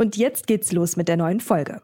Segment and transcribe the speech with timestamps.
[0.00, 1.82] Und jetzt geht's los mit der neuen Folge.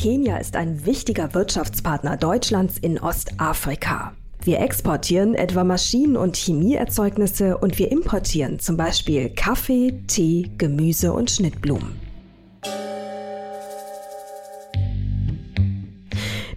[0.00, 4.14] Kenia ist ein wichtiger Wirtschaftspartner Deutschlands in Ostafrika.
[4.44, 11.28] Wir exportieren etwa Maschinen- und Chemieerzeugnisse und wir importieren zum Beispiel Kaffee, Tee, Gemüse und
[11.28, 12.07] Schnittblumen.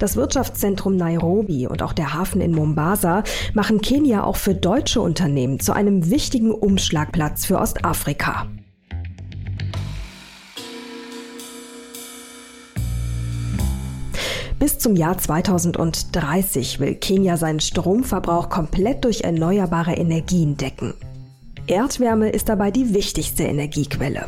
[0.01, 3.23] Das Wirtschaftszentrum Nairobi und auch der Hafen in Mombasa
[3.53, 8.47] machen Kenia auch für deutsche Unternehmen zu einem wichtigen Umschlagplatz für Ostafrika.
[14.57, 20.95] Bis zum Jahr 2030 will Kenia seinen Stromverbrauch komplett durch erneuerbare Energien decken.
[21.67, 24.25] Erdwärme ist dabei die wichtigste Energiequelle.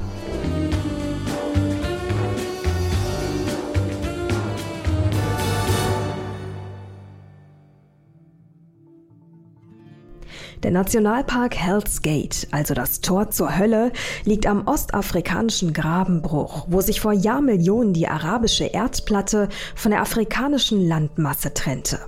[10.63, 13.91] Der Nationalpark Hell's Gate, also das Tor zur Hölle,
[14.23, 21.53] liegt am ostafrikanischen Grabenbruch, wo sich vor Jahrmillionen die arabische Erdplatte von der afrikanischen Landmasse
[21.53, 21.99] trennte.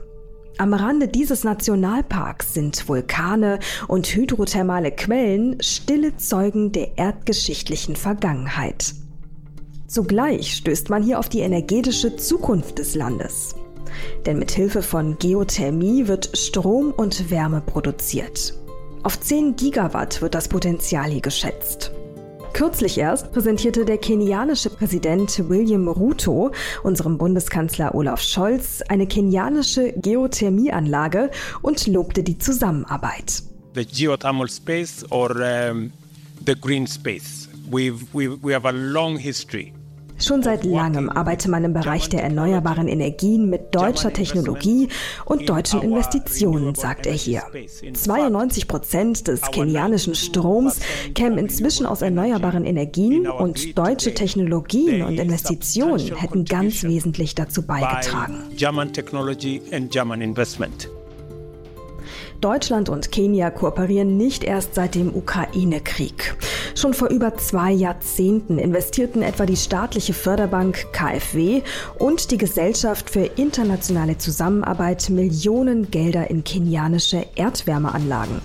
[0.58, 8.94] Am Rande dieses Nationalparks sind Vulkane und hydrothermale Quellen stille Zeugen der erdgeschichtlichen Vergangenheit.
[9.88, 13.54] Zugleich stößt man hier auf die energetische Zukunft des Landes.
[14.26, 18.54] Denn mit Hilfe von Geothermie wird Strom und Wärme produziert.
[19.04, 21.92] Auf 10 Gigawatt wird das Potenzial hier geschätzt.
[22.54, 26.52] Kürzlich erst präsentierte der kenianische Präsident William Ruto
[26.84, 33.44] unserem Bundeskanzler Olaf Scholz eine kenianische Geothermieanlage und lobte die Zusammenarbeit.
[33.76, 35.92] The geothermal space or um,
[36.48, 37.50] the green space.
[37.70, 39.74] We've, we, we have a long history
[40.18, 44.88] Schon seit langem arbeitet man im Bereich der erneuerbaren Energien mit deutscher Technologie
[45.26, 47.44] und deutschen Investitionen, sagt er hier.
[47.94, 50.80] 92 Prozent des kenianischen Stroms
[51.14, 58.44] kämen inzwischen aus erneuerbaren Energien und deutsche Technologien und Investitionen hätten ganz wesentlich dazu beigetragen.
[58.56, 60.90] German Technology and German Investment.
[62.42, 66.36] Deutschland und Kenia kooperieren nicht erst seit dem Ukraine-Krieg.
[66.76, 71.62] Schon vor über zwei Jahrzehnten investierten etwa die staatliche Förderbank KfW
[71.98, 78.42] und die Gesellschaft für internationale Zusammenarbeit Millionen Gelder in kenianische Erdwärmeanlagen.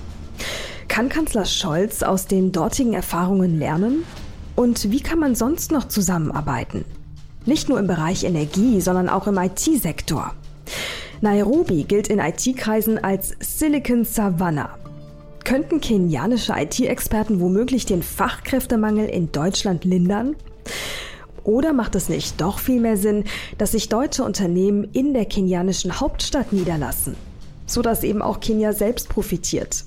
[0.88, 4.04] Kann Kanzler Scholz aus den dortigen Erfahrungen lernen?
[4.56, 6.84] Und wie kann man sonst noch zusammenarbeiten?
[7.46, 10.34] Nicht nur im Bereich Energie, sondern auch im IT-Sektor.
[11.22, 14.78] Nairobi gilt in IT-Kreisen als Silicon Savannah.
[15.44, 20.34] Könnten kenianische IT-Experten womöglich den Fachkräftemangel in Deutschland lindern?
[21.44, 23.24] Oder macht es nicht doch viel mehr Sinn,
[23.58, 27.16] dass sich deutsche Unternehmen in der kenianischen Hauptstadt niederlassen,
[27.66, 29.84] sodass eben auch Kenia selbst profitiert?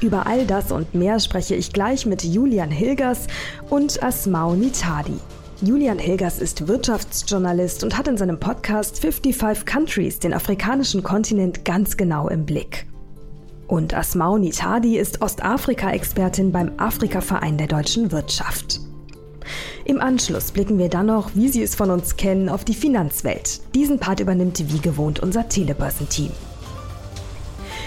[0.00, 3.26] Über all das und mehr spreche ich gleich mit Julian Hilgers
[3.68, 5.18] und Asmao Nitadi.
[5.64, 11.96] Julian Hilgers ist Wirtschaftsjournalist und hat in seinem Podcast 55 Countries den afrikanischen Kontinent ganz
[11.96, 12.84] genau im Blick.
[13.66, 18.80] Und Asmao Nitadi ist Ostafrika-Expertin beim Afrika-Verein der deutschen Wirtschaft.
[19.86, 23.62] Im Anschluss blicken wir dann noch, wie Sie es von uns kennen, auf die Finanzwelt.
[23.74, 26.30] Diesen Part übernimmt wie gewohnt unser Telebörsenteam.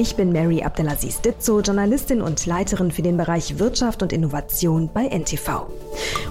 [0.00, 5.08] Ich bin Mary Abdelaziz Ditzo, Journalistin und Leiterin für den Bereich Wirtschaft und Innovation bei
[5.08, 5.66] NTV.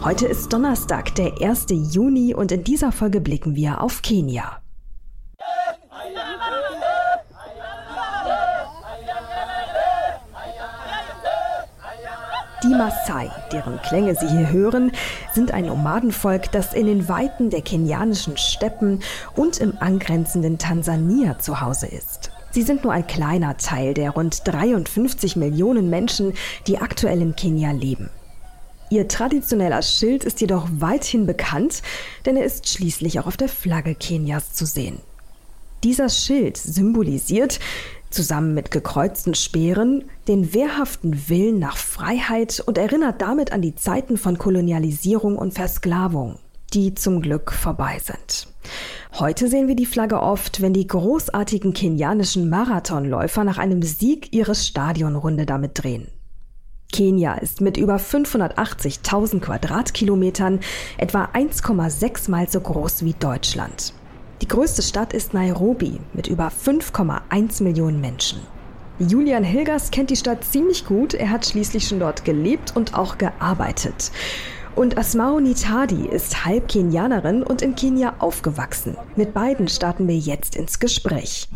[0.06, 1.66] Heute ist Donnerstag, der 1.
[1.92, 4.62] Juni und in dieser Folge blicken wir auf Kenia.
[12.64, 14.94] Die Maasai, deren Klänge Sie hier hören,
[15.34, 19.04] sind ein Nomadenvolk, das in den Weiten der kenianischen Steppen
[19.36, 22.32] und im angrenzenden Tansania zu Hause ist.
[22.58, 26.34] Sie sind nur ein kleiner Teil der rund 53 Millionen Menschen,
[26.66, 28.10] die aktuell in Kenia leben.
[28.90, 31.84] Ihr traditioneller Schild ist jedoch weithin bekannt,
[32.26, 34.98] denn er ist schließlich auch auf der Flagge Kenias zu sehen.
[35.84, 37.60] Dieser Schild symbolisiert,
[38.10, 44.18] zusammen mit gekreuzten Speeren, den wehrhaften Willen nach Freiheit und erinnert damit an die Zeiten
[44.18, 46.40] von Kolonialisierung und Versklavung,
[46.78, 48.48] die zum Glück vorbei sind.
[49.18, 54.54] Heute sehen wir die Flagge oft, wenn die großartigen kenianischen Marathonläufer nach einem Sieg ihre
[54.54, 56.08] Stadionrunde damit drehen.
[56.94, 60.60] Kenia ist mit über 580.000 Quadratkilometern
[61.00, 63.94] etwa 1,6 mal so groß wie Deutschland.
[64.44, 68.40] Die größte Stadt ist Nairobi mit über 5,1 Millionen Menschen.
[69.00, 71.16] Julian Hilgers kennt die Stadt ziemlich gut.
[71.16, 74.12] Er hat schließlich schon dort gelebt und auch gearbeitet.
[74.78, 78.96] Und Asmao Nitadi ist halb Kenianerin und in Kenia aufgewachsen.
[79.16, 81.50] Mit beiden starten wir jetzt ins Gespräch.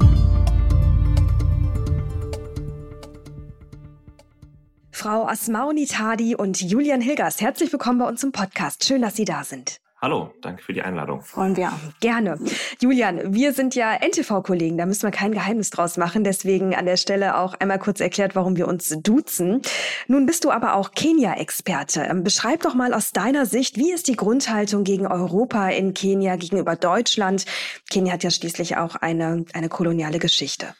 [4.89, 8.85] Frau Asmao Nitadi und Julian Hilgers, herzlich willkommen bei uns im Podcast.
[8.85, 9.79] Schön, dass Sie da sind.
[10.03, 11.21] Hallo, danke für die Einladung.
[11.21, 11.71] Freuen wir.
[11.99, 12.39] Gerne.
[12.79, 16.23] Julian, wir sind ja NTV-Kollegen, da müssen wir kein Geheimnis draus machen.
[16.23, 19.61] Deswegen an der Stelle auch einmal kurz erklärt, warum wir uns duzen.
[20.07, 22.01] Nun bist du aber auch Kenia-Experte.
[22.01, 26.35] Ähm, beschreib doch mal aus deiner Sicht, wie ist die Grundhaltung gegen Europa in Kenia
[26.35, 27.45] gegenüber Deutschland?
[27.91, 30.73] Kenia hat ja schließlich auch eine, eine koloniale Geschichte.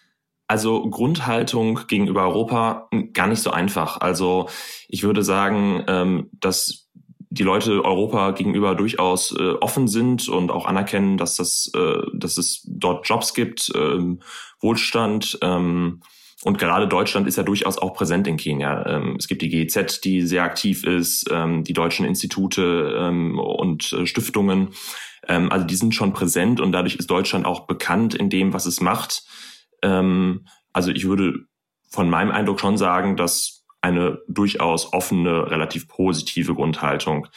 [0.47, 4.01] Also Grundhaltung gegenüber Europa hm, gar nicht so einfach.
[4.01, 4.49] Also
[4.87, 6.89] ich würde sagen, ähm, dass
[7.31, 12.37] die Leute Europa gegenüber durchaus äh, offen sind und auch anerkennen, dass das, äh, dass
[12.37, 14.19] es dort Jobs gibt, ähm,
[14.59, 15.39] Wohlstand.
[15.41, 16.01] Ähm,
[16.43, 18.85] und gerade Deutschland ist ja durchaus auch präsent in Kenia.
[18.85, 22.61] Ähm, es gibt die GEZ, die sehr aktiv ist, ähm, die deutschen Institute
[22.97, 24.69] ähm, und äh, Stiftungen.
[25.25, 28.65] Ähm, also die sind schon präsent und dadurch ist Deutschland auch bekannt in dem, was
[28.65, 29.23] es macht.
[29.81, 31.45] Ähm, also ich würde
[31.89, 37.27] von meinem Eindruck schon sagen, dass eine durchaus offene, relativ positive Grundhaltung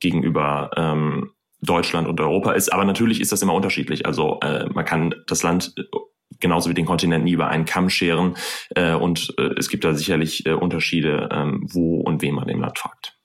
[0.00, 1.30] gegenüber ähm,
[1.60, 2.72] Deutschland und Europa ist.
[2.72, 4.06] Aber natürlich ist das immer unterschiedlich.
[4.06, 5.82] Also äh, man kann das Land äh,
[6.40, 8.36] genauso wie den Kontinent nie über einen Kamm scheren.
[8.74, 12.60] Äh, und äh, es gibt da sicherlich äh, Unterschiede, ähm, wo und wem man im
[12.60, 13.19] Land fragt.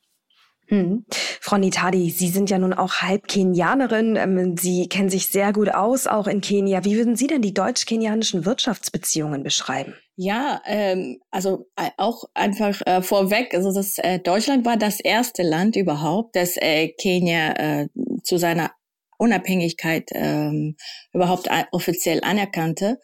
[0.68, 1.06] Hm.
[1.42, 4.16] Frau Nitadi, Sie sind ja nun auch halb Kenianerin.
[4.16, 6.84] Ähm, Sie kennen sich sehr gut aus, auch in Kenia.
[6.84, 9.94] Wie würden Sie denn die deutsch-kenianischen Wirtschaftsbeziehungen beschreiben?
[10.16, 15.44] Ja, ähm, also äh, auch einfach äh, vorweg, also das äh, Deutschland war das erste
[15.44, 17.88] Land überhaupt, das äh, Kenia äh,
[18.24, 18.72] zu seiner
[19.18, 20.76] Unabhängigkeit ähm,
[21.14, 23.00] überhaupt offiziell anerkannte.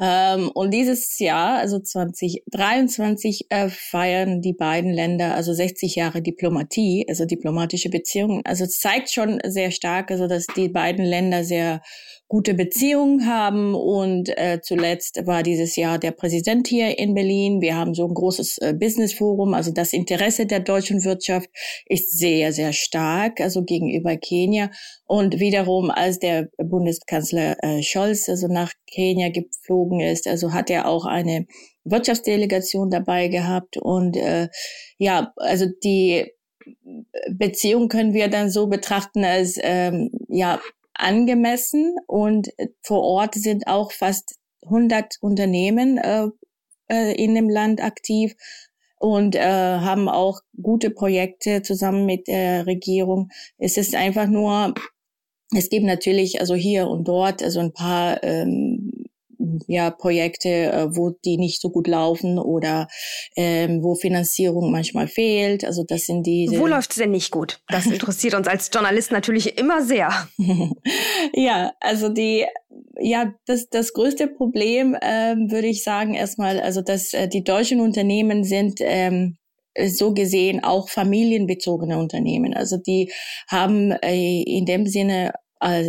[0.00, 7.04] Ähm, und dieses Jahr, also 2023, äh, feiern die beiden Länder also 60 Jahre Diplomatie,
[7.08, 8.42] also diplomatische Beziehungen.
[8.44, 11.82] Also es zeigt schon sehr stark, also dass die beiden Länder sehr
[12.32, 13.74] gute Beziehungen haben.
[13.74, 17.60] Und äh, zuletzt war dieses Jahr der Präsident hier in Berlin.
[17.60, 19.52] Wir haben so ein großes äh, Business-Forum.
[19.52, 21.50] Also das Interesse der deutschen Wirtschaft
[21.84, 24.70] ist sehr, sehr stark, also gegenüber Kenia.
[25.04, 30.88] Und wiederum, als der Bundeskanzler äh, Scholz also nach Kenia geflogen ist, also hat er
[30.88, 31.44] auch eine
[31.84, 33.76] Wirtschaftsdelegation dabei gehabt.
[33.76, 34.48] Und äh,
[34.96, 36.32] ja, also die
[37.30, 40.62] Beziehung können wir dann so betrachten als ähm, ja
[40.94, 42.50] angemessen und
[42.82, 46.28] vor Ort sind auch fast 100 Unternehmen äh,
[46.88, 48.34] äh, in dem Land aktiv
[48.98, 53.30] und äh, haben auch gute Projekte zusammen mit der Regierung.
[53.58, 54.74] Es ist einfach nur,
[55.56, 59.01] es gibt natürlich also hier und dort also ein paar ähm,
[59.66, 62.88] ja, Projekte, äh, wo die nicht so gut laufen oder
[63.36, 65.64] ähm, wo Finanzierung manchmal fehlt.
[65.64, 66.48] Also das sind die.
[66.52, 67.60] Wo läuft es denn nicht gut?
[67.68, 70.10] Das interessiert uns als Journalist natürlich immer sehr.
[71.34, 72.46] ja, also die
[73.00, 77.80] ja, das, das größte Problem ähm, würde ich sagen erstmal, also dass äh, die deutschen
[77.80, 79.36] Unternehmen sind ähm,
[79.86, 82.54] so gesehen auch familienbezogene Unternehmen.
[82.54, 83.10] Also die
[83.48, 85.32] haben äh, in dem Sinne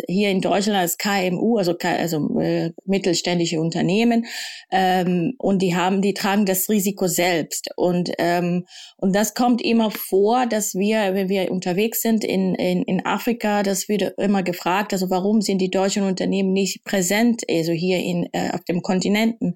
[0.08, 4.25] hier in Deutschland als KMU, also, also äh, mittelständische Unternehmen,
[4.72, 7.70] ähm, und die haben, die tragen das Risiko selbst.
[7.75, 8.65] Und ähm,
[8.98, 13.63] und das kommt immer vor, dass wir, wenn wir unterwegs sind in in, in Afrika,
[13.63, 18.30] das wird immer gefragt, also warum sind die deutschen Unternehmen nicht präsent, also hier in
[18.34, 19.56] äh, auf dem Kontinenten?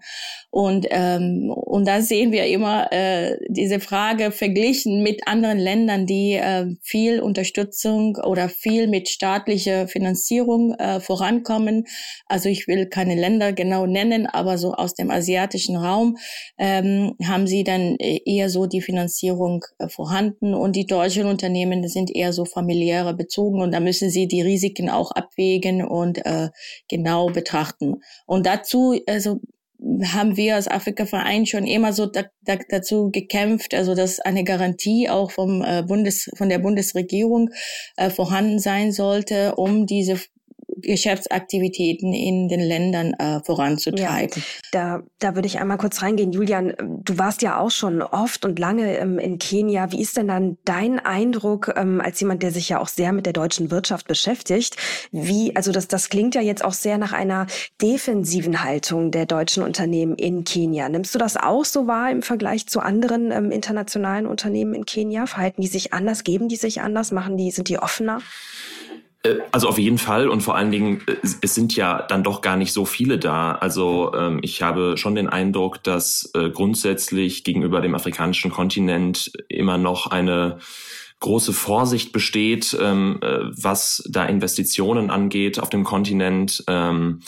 [0.50, 6.34] Und ähm, und da sehen wir immer äh, diese Frage verglichen mit anderen Ländern, die
[6.34, 11.86] äh, viel Unterstützung oder viel mit staatlicher Finanzierung Finanzierung äh, vorankommen.
[12.28, 16.18] Also ich will keine Länder genau nennen, aber so aus dem asiatischen Raum
[16.58, 21.88] ähm, haben sie dann äh, eher so die Finanzierung äh, vorhanden und die deutschen Unternehmen
[21.90, 26.50] sind eher so familiärer bezogen und da müssen sie die Risiken auch abwägen und äh,
[26.88, 27.96] genau betrachten.
[28.26, 29.42] Und dazu, also
[29.80, 35.10] haben wir als Afrika-Verein schon immer so da, da, dazu gekämpft, also dass eine Garantie
[35.10, 37.52] auch vom äh, Bundes, von der Bundesregierung
[37.96, 40.20] äh, vorhanden sein sollte, um diese
[40.82, 44.44] Geschäftsaktivitäten in den Ländern äh, voranzutreiben.
[44.44, 46.32] Ja, da, da würde ich einmal kurz reingehen.
[46.32, 49.92] Julian, du warst ja auch schon oft und lange ähm, in Kenia.
[49.92, 53.26] Wie ist denn dann dein Eindruck ähm, als jemand, der sich ja auch sehr mit
[53.26, 54.78] der deutschen Wirtschaft beschäftigt?
[55.12, 57.48] Wie, also das, das klingt ja jetzt auch sehr nach einer
[57.82, 60.90] defensiven Haltung der deutschen Unternehmen in Kenia.
[60.90, 65.26] Nimmst du das auch so wahr im Vergleich zu anderen ähm, internationalen Unternehmen in Kenia?
[65.26, 66.24] Verhalten die sich anders?
[66.24, 67.12] Geben die sich anders?
[67.12, 68.22] Machen die, sind die offener?
[69.24, 72.42] Äh, also auf jeden Fall und vor allen Dingen, äh, es sind ja dann doch
[72.42, 73.54] gar nicht so viele da.
[73.54, 79.78] Also ähm, ich habe schon den Eindruck, dass äh, grundsätzlich gegenüber dem afrikanischen Kontinent immer
[79.78, 80.60] noch eine
[81.20, 86.64] große Vorsicht besteht, ähm, was da Investitionen angeht auf dem Kontinent.
[86.68, 87.22] Ähm,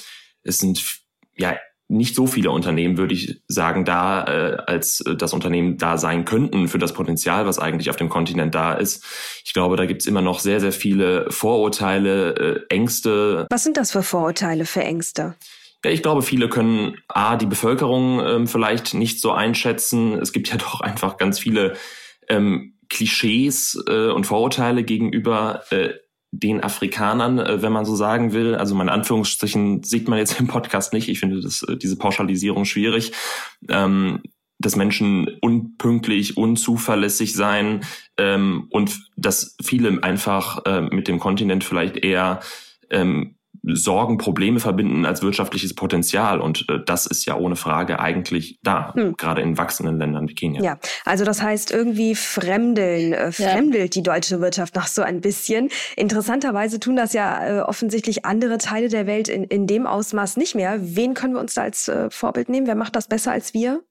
[0.43, 1.01] es sind
[1.36, 1.58] ja
[1.89, 6.24] nicht so viele Unternehmen, würde ich sagen, da äh, als äh, das Unternehmen da sein
[6.24, 9.03] könnten für das Potenzial, was eigentlich auf dem Kontinent da ist.
[9.43, 12.36] Ich glaube, da gibt's immer noch sehr, sehr viele Vorurteile,
[12.69, 13.48] äh, Ängste.
[13.50, 15.36] Was sind das für Vorurteile, für Ängste?
[15.84, 20.13] Ja, ich glaube, viele können A, die Bevölkerung ähm, vielleicht nicht so einschätzen.
[20.13, 21.74] Es gibt ja doch einfach ganz viele
[22.27, 25.89] ähm, Klischees äh, und Vorurteile gegenüber äh,
[26.31, 28.55] den Afrikanern, äh, wenn man so sagen will.
[28.55, 31.09] Also meine Anführungsstrichen sieht man jetzt im Podcast nicht.
[31.09, 33.12] Ich finde das, äh, diese Pauschalisierung schwierig.
[33.67, 34.21] Ähm,
[34.62, 37.86] dass Menschen unpünktlich, unzuverlässig sein
[38.17, 42.41] ähm, und dass viele einfach äh, mit dem Kontinent vielleicht eher
[42.89, 46.39] ähm, Sorgen, Probleme verbinden als wirtschaftliches Potenzial.
[46.39, 49.16] Und äh, das ist ja ohne Frage eigentlich da, hm.
[49.18, 50.62] gerade in wachsenden Ländern wie Kenia.
[50.62, 54.01] Ja, also das heißt, irgendwie fremdeln, äh, fremdelt ja.
[54.01, 55.70] die deutsche Wirtschaft noch so ein bisschen.
[55.96, 60.56] Interessanterweise tun das ja äh, offensichtlich andere Teile der Welt in, in dem Ausmaß nicht
[60.56, 60.78] mehr.
[60.82, 62.68] Wen können wir uns da als äh, Vorbild nehmen?
[62.68, 63.82] Wer macht das besser als wir?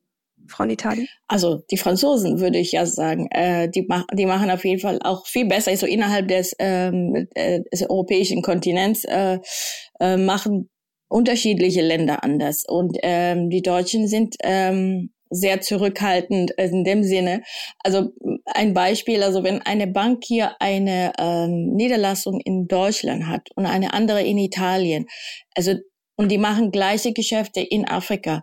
[0.49, 1.09] Frau Nitali?
[1.27, 4.99] Also die Franzosen würde ich ja sagen, äh, die, mach, die machen auf jeden Fall
[5.03, 5.71] auch viel besser.
[5.71, 9.39] Also innerhalb des, ähm, äh, des europäischen Kontinents äh,
[10.01, 10.71] äh, machen
[11.09, 12.65] unterschiedliche Länder anders.
[12.67, 17.43] Und ähm, die Deutschen sind ähm, sehr zurückhaltend in dem Sinne.
[17.85, 18.13] Also
[18.47, 23.93] ein Beispiel, also wenn eine Bank hier eine ähm, Niederlassung in Deutschland hat und eine
[23.93, 25.07] andere in Italien,
[25.55, 25.75] also
[26.17, 28.43] und die machen gleiche Geschäfte in Afrika,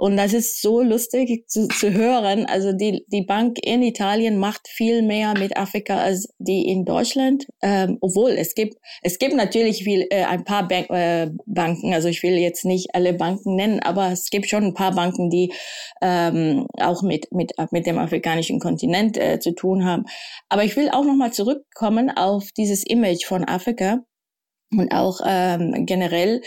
[0.00, 2.46] und das ist so lustig zu, zu hören.
[2.46, 7.48] Also die, die Bank in Italien macht viel mehr mit Afrika als die in Deutschland.
[7.62, 12.06] Ähm, obwohl es gibt, es gibt natürlich viel, äh, ein paar Bank, äh, Banken, also
[12.06, 15.52] ich will jetzt nicht alle Banken nennen, aber es gibt schon ein paar Banken, die
[16.00, 20.04] ähm, auch mit, mit, mit dem afrikanischen Kontinent äh, zu tun haben.
[20.48, 24.04] Aber ich will auch nochmal zurückkommen auf dieses Image von Afrika
[24.70, 26.42] und auch ähm, generell.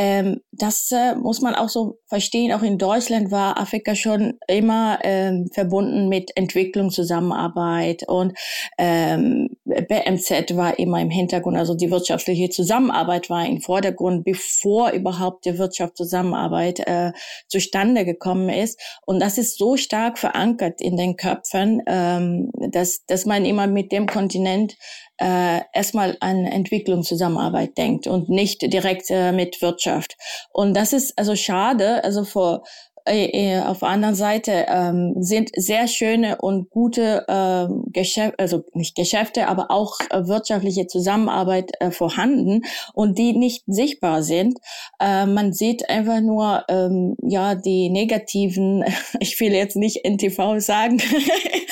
[0.00, 2.52] Ähm, das äh, muss man auch so verstehen.
[2.52, 8.32] Auch in Deutschland war Afrika schon immer ähm, verbunden mit Entwicklung, Zusammenarbeit und
[8.78, 11.56] ähm, BMZ war immer im Hintergrund.
[11.56, 17.10] Also die wirtschaftliche Zusammenarbeit war im Vordergrund, bevor überhaupt die Wirtschaftszusammenarbeit äh,
[17.48, 18.80] zustande gekommen ist.
[19.04, 23.90] Und das ist so stark verankert in den Köpfen, ähm, dass, dass man immer mit
[23.90, 24.76] dem Kontinent
[25.20, 29.87] äh, erstmal an Entwicklung, Zusammenarbeit denkt und nicht direkt äh, mit Wirtschaft.
[30.52, 32.02] Und das ist also schade.
[32.04, 32.62] Also vor
[33.08, 38.64] äh, äh, auf der anderen Seite ähm, sind sehr schöne und gute äh, Geschäfte, also
[38.74, 44.58] nicht Geschäfte, aber auch äh, wirtschaftliche Zusammenarbeit äh, vorhanden und die nicht sichtbar sind.
[45.00, 48.84] Äh, man sieht einfach nur ähm, ja die negativen.
[49.20, 51.00] Ich will jetzt nicht NTV sagen,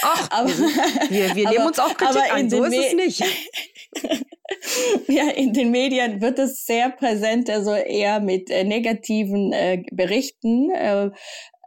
[0.02, 2.50] Ach, aber wir, wir nehmen aber, uns auch Kritik an.
[2.50, 3.24] So ist es nicht.
[5.08, 10.70] ja, in den Medien wird es sehr präsent, also eher mit äh, negativen äh, Berichten
[10.70, 11.10] äh,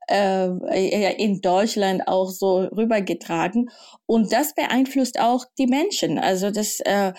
[0.10, 3.70] äh, in Deutschland auch so rübergetragen.
[4.06, 6.18] Und das beeinflusst auch die Menschen.
[6.18, 7.14] Also das äh,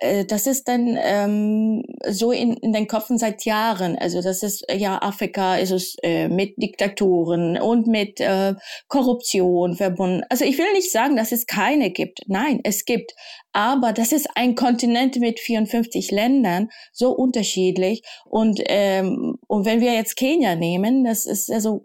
[0.00, 3.96] äh, das ist dann ähm, so in, in den Köpfen seit Jahren.
[3.96, 8.54] Also das ist ja Afrika ist es äh, mit Diktaturen und mit äh,
[8.88, 10.22] Korruption verbunden.
[10.28, 12.20] Also ich will nicht sagen, dass es keine gibt.
[12.26, 13.12] Nein, es gibt.
[13.56, 18.02] Aber das ist ein Kontinent mit 54 Ländern, so unterschiedlich.
[18.26, 21.80] Und ähm, und wenn wir jetzt Kenia nehmen, das ist also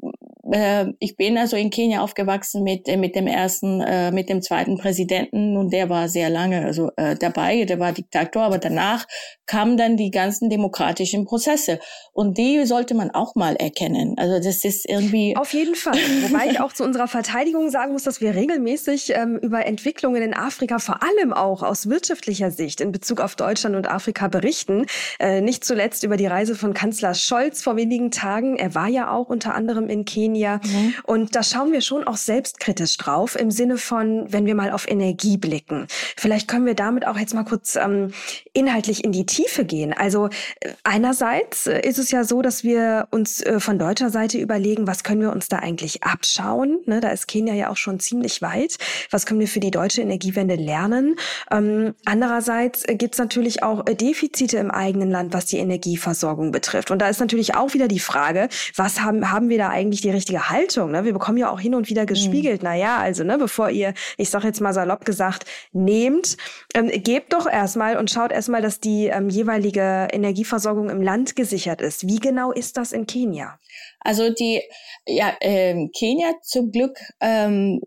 [0.52, 4.42] äh, ich bin also in Kenia aufgewachsen mit äh, mit dem ersten, äh, mit dem
[4.42, 7.64] zweiten Präsidenten und der war sehr lange also äh, dabei.
[7.64, 9.08] Der war Diktator, aber danach
[9.46, 11.80] kamen dann die ganzen demokratischen Prozesse
[12.12, 14.16] und die sollte man auch mal erkennen.
[14.18, 15.96] Also das ist irgendwie auf jeden Fall.
[16.24, 20.34] Wobei ich auch zu unserer Verteidigung sagen muss, dass wir regelmäßig ähm, über Entwicklungen in
[20.34, 24.86] Afrika, vor allem auch aus wirtschaftlicher Sicht in Bezug auf Deutschland und Afrika berichten.
[25.20, 28.58] Äh, nicht zuletzt über die Reise von Kanzler Scholz vor wenigen Tagen.
[28.58, 30.60] Er war ja auch unter anderem in Kenia.
[30.64, 30.94] Mhm.
[31.04, 34.88] Und da schauen wir schon auch selbstkritisch drauf im Sinne von, wenn wir mal auf
[34.88, 35.88] Energie blicken.
[36.18, 38.14] Vielleicht können wir damit auch jetzt mal kurz ähm,
[38.54, 39.94] inhaltlich in die Tiefe gehen.
[39.94, 40.28] Also
[40.60, 44.88] äh, einerseits äh, ist es ja so, dass wir uns äh, von deutscher Seite überlegen,
[44.88, 46.80] was können wir uns da eigentlich abschauen?
[46.86, 48.78] Ne, da ist Kenia ja auch schon ziemlich weit.
[49.10, 51.16] Was können wir für die deutsche Energiewende lernen?
[51.52, 56.52] Ähm, andererseits äh, gibt es natürlich auch äh, Defizite im eigenen Land, was die Energieversorgung
[56.52, 56.92] betrifft.
[56.92, 60.10] Und da ist natürlich auch wieder die Frage, was haben, haben wir da eigentlich die
[60.10, 60.92] richtige Haltung?
[60.92, 61.04] Ne?
[61.04, 62.70] Wir bekommen ja auch hin und wieder gespiegelt, mhm.
[62.70, 66.38] naja, also ne, bevor ihr, ich sage jetzt mal salopp gesagt, nehmt,
[66.74, 71.82] ähm, gebt doch erstmal und schaut erstmal, dass die ähm, jeweilige Energieversorgung im Land gesichert
[71.82, 72.08] ist.
[72.08, 73.60] Wie genau ist das in Kenia?
[74.00, 74.62] Also die,
[75.06, 77.82] ja, ähm, Kenia zum Glück ähm,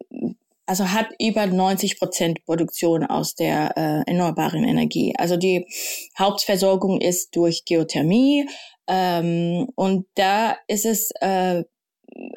[0.67, 5.15] also hat über 90 Prozent Produktion aus der äh, erneuerbaren Energie.
[5.17, 5.67] Also die
[6.19, 8.47] Hauptversorgung ist durch Geothermie
[8.89, 11.65] ähm, und da ist es äh,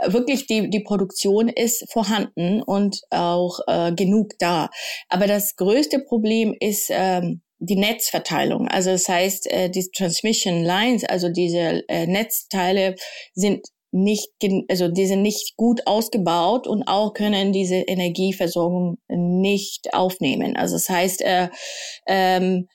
[0.07, 4.69] wirklich die die Produktion ist vorhanden und auch äh, genug da.
[5.09, 8.67] Aber das größte Problem ist ähm, die Netzverteilung.
[8.67, 12.95] Also das heißt, äh, die Transmission Lines, also diese äh, Netzteile
[13.33, 14.29] sind nicht,
[14.69, 20.55] also die sind nicht gut ausgebaut und auch können diese Energieversorgung nicht aufnehmen.
[20.55, 21.49] Also das heißt, äh,
[22.07, 22.67] ähm,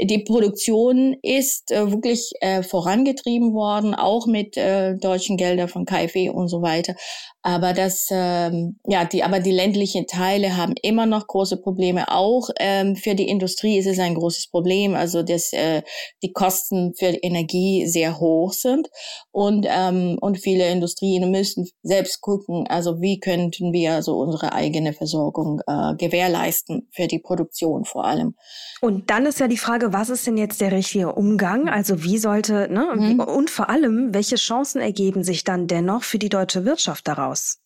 [0.00, 6.30] die Produktion ist äh, wirklich äh, vorangetrieben worden, auch mit äh, deutschen Geldern von KfW
[6.30, 6.94] und so weiter.
[7.42, 12.08] Aber das, ähm, ja, die, aber die ländlichen Teile haben immer noch große Probleme.
[12.08, 14.94] Auch ähm, für die Industrie ist es ein großes Problem.
[14.94, 15.82] Also dass äh,
[16.22, 18.88] die Kosten für Energie sehr hoch sind
[19.30, 22.66] und ähm, und viele Industrien müssen selbst gucken.
[22.68, 28.34] Also wie könnten wir so unsere eigene Versorgung äh, gewährleisten für die Produktion vor allem.
[28.80, 31.68] Und dann ist ja die Frage, was ist denn jetzt der richtige Umgang?
[31.68, 33.20] Also wie sollte ne mhm.
[33.20, 37.28] und vor allem welche Chancen ergeben sich dann dennoch für die deutsche Wirtschaft daraus?
[37.28, 37.58] aus?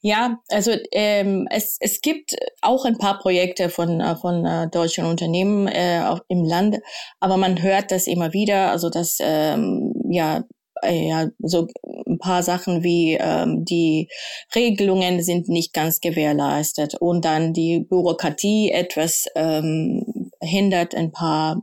[0.00, 5.06] Ja, also ähm, es, es gibt auch ein paar Projekte von, äh, von äh, deutschen
[5.06, 6.78] Unternehmen äh, auch im Land,
[7.20, 10.44] aber man hört das immer wieder, also dass ähm, ja
[10.82, 11.68] äh, ja so
[12.06, 14.10] ein paar Sachen wie ähm, die
[14.54, 21.60] Regelungen sind nicht ganz gewährleistet und dann die Bürokratie etwas ähm, hindert ein paar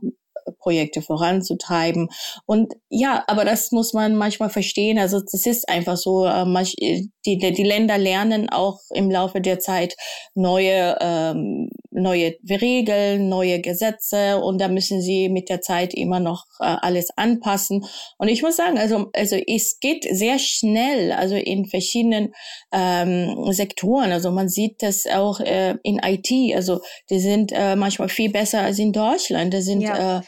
[0.58, 2.08] Projekte voranzutreiben.
[2.46, 4.98] Und ja, aber das muss man manchmal verstehen.
[4.98, 9.96] Also das ist einfach so, äh, die, die Länder lernen auch im Laufe der Zeit
[10.34, 16.46] neue, ähm, neue Regeln, neue Gesetze und da müssen sie mit der Zeit immer noch
[16.60, 17.84] äh, alles anpassen.
[18.18, 22.32] Und ich muss sagen, also, also es geht sehr schnell, also in verschiedenen
[22.72, 24.12] ähm, Sektoren.
[24.12, 26.30] Also man sieht das auch äh, in IT.
[26.54, 29.54] Also die sind äh, manchmal viel besser als in Deutschland.
[29.54, 30.18] Die sind ja.
[30.18, 30.22] äh,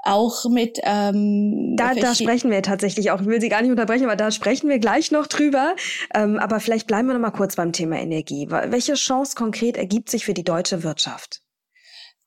[0.00, 3.20] auch mit ähm, da, da sprechen wir tatsächlich auch.
[3.20, 5.74] Ich will Sie gar nicht unterbrechen, aber da sprechen wir gleich noch drüber.
[6.14, 8.48] Ähm, aber vielleicht bleiben wir noch mal kurz beim Thema Energie.
[8.50, 11.42] Welche Chance konkret ergibt sich für die deutsche Wirtschaft?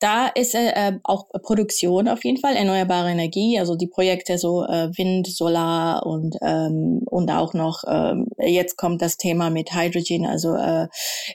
[0.04, 4.62] Da ist äh, äh, auch Produktion auf jeden Fall, erneuerbare Energie, also die Projekte so
[4.62, 10.26] äh, Wind, Solar und, ähm, und auch noch, ähm, jetzt kommt das Thema mit Hydrogen,
[10.26, 10.88] also äh,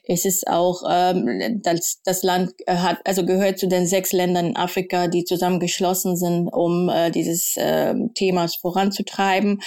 [0.03, 4.55] es ist auch, ähm, das, das Land hat, also gehört zu den sechs Ländern in
[4.55, 9.63] Afrika, die zusammengeschlossen sind, um äh, dieses äh, Themas voranzutreiben.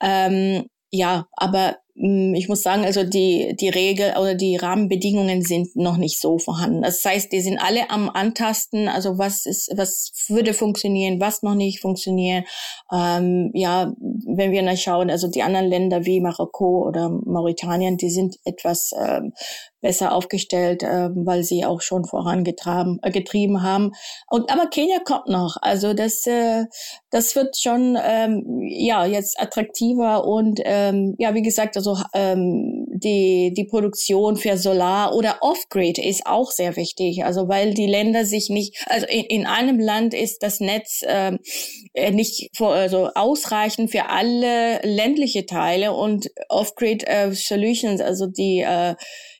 [0.00, 5.96] Ähm, ja, aber ich muss sagen, also die, die Regel oder die Rahmenbedingungen sind noch
[5.96, 6.82] nicht so vorhanden.
[6.82, 11.54] Das heißt, die sind alle am Antasten, also was ist, was würde funktionieren, was noch
[11.54, 12.44] nicht funktionieren.
[12.92, 13.94] Ähm, ja,
[14.26, 19.32] wenn wir nachschauen, also die anderen Länder wie Marokko oder Mauritanien, die sind etwas ähm,
[19.86, 23.92] besser aufgestellt, äh, weil sie auch schon vorangetrieben äh, haben.
[24.28, 25.56] Und aber Kenia kommt noch.
[25.62, 26.64] Also das, äh,
[27.10, 33.52] das wird schon ähm, ja jetzt attraktiver und ähm, ja wie gesagt, also ähm, die
[33.54, 37.24] die Produktion für Solar oder Off-Grid ist auch sehr wichtig.
[37.24, 41.38] Also weil die Länder sich nicht, also in, in einem Land ist das Netz ähm,
[41.94, 48.60] äh, nicht vor, also ausreichend für alle ländliche Teile und Off-Grid äh, Solutions, also die
[48.60, 48.94] äh,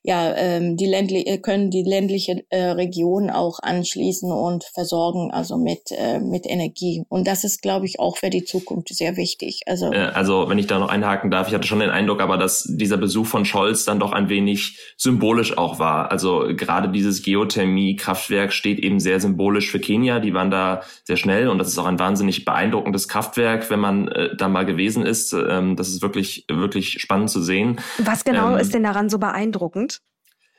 [0.06, 5.90] ja, ähm, die ländliche, können die ländliche äh, Region auch anschließen und versorgen, also mit,
[5.90, 7.02] äh, mit Energie.
[7.08, 9.62] Und das ist, glaube ich, auch für die Zukunft sehr wichtig.
[9.66, 12.38] Also, äh, also wenn ich da noch einhaken darf, ich hatte schon den Eindruck, aber
[12.38, 16.12] dass dieser Besuch von Scholz dann doch ein wenig symbolisch auch war.
[16.12, 20.20] Also gerade dieses Geothermie-Kraftwerk steht eben sehr symbolisch für Kenia.
[20.20, 24.06] Die waren da sehr schnell und das ist auch ein wahnsinnig beeindruckendes Kraftwerk, wenn man
[24.06, 25.32] äh, da mal gewesen ist.
[25.32, 27.80] Ähm, das ist wirklich, wirklich spannend zu sehen.
[27.98, 29.95] Was genau ähm, ist denn daran so beeindruckend?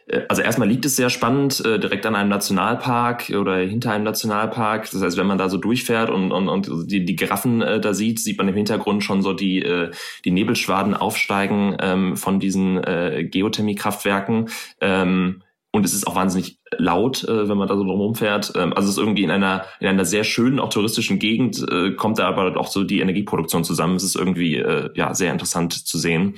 [0.08, 4.04] Äh, also erstmal liegt es sehr spannend, äh, direkt an einem Nationalpark oder hinter einem
[4.04, 4.90] Nationalpark.
[4.92, 7.94] Das heißt, wenn man da so durchfährt und, und, und die, die Giraffen äh, da
[7.94, 9.92] sieht, sieht man im Hintergrund schon so die, äh,
[10.26, 14.50] die Nebelschwaden aufsteigen ähm, von diesen äh, Geothermiekraftwerken.
[14.82, 18.54] Ähm, und es ist auch wahnsinnig laut, äh, wenn man da so drum fährt.
[18.56, 21.92] Ähm, also es ist irgendwie in einer, in einer sehr schönen, auch touristischen Gegend, äh,
[21.92, 23.96] kommt da aber auch so die Energieproduktion zusammen.
[23.96, 26.36] Es ist irgendwie äh, ja sehr interessant zu sehen.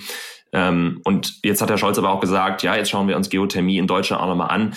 [0.53, 3.77] Ähm, und jetzt hat Herr Scholz aber auch gesagt, ja, jetzt schauen wir uns Geothermie
[3.77, 4.73] in Deutschland auch nochmal an.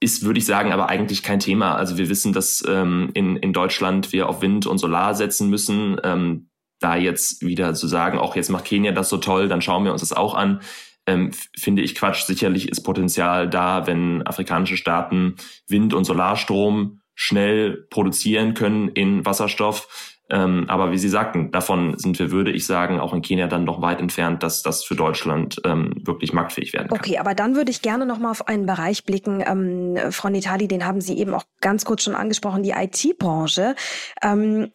[0.00, 1.76] Ist, würde ich sagen, aber eigentlich kein Thema.
[1.76, 5.98] Also wir wissen, dass ähm, in, in Deutschland wir auf Wind und Solar setzen müssen.
[6.04, 6.48] Ähm,
[6.80, 9.92] da jetzt wieder zu sagen, auch jetzt macht Kenia das so toll, dann schauen wir
[9.92, 10.60] uns das auch an,
[11.06, 12.24] ähm, finde ich Quatsch.
[12.24, 20.13] Sicherlich ist Potenzial da, wenn afrikanische Staaten Wind- und Solarstrom schnell produzieren können in Wasserstoff
[20.30, 23.64] ähm, aber wie Sie sagten, davon sind wir, würde ich sagen, auch in Kenia dann
[23.64, 26.98] noch weit entfernt, dass das für Deutschland ähm, wirklich marktfähig werden kann.
[26.98, 30.66] Okay, aber dann würde ich gerne noch mal auf einen Bereich blicken, ähm, Frau Nitali,
[30.66, 33.74] den haben Sie eben auch ganz kurz schon angesprochen, die IT-Branche.
[34.22, 34.70] Ähm,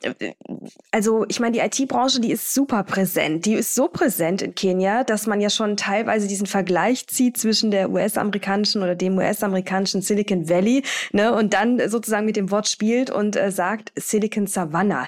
[0.92, 3.46] also ich meine, die IT-Branche, die ist super präsent.
[3.46, 7.72] Die ist so präsent in Kenia, dass man ja schon teilweise diesen Vergleich zieht zwischen
[7.72, 13.10] der US-amerikanischen oder dem US-amerikanischen Silicon Valley ne, und dann sozusagen mit dem Wort spielt
[13.10, 15.08] und äh, sagt Silicon Savannah.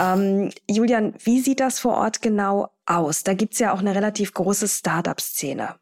[0.00, 3.24] Ähm, Julian, wie sieht das vor Ort genau aus?
[3.24, 5.76] Da gibt's ja auch eine relativ große Startup-Szene.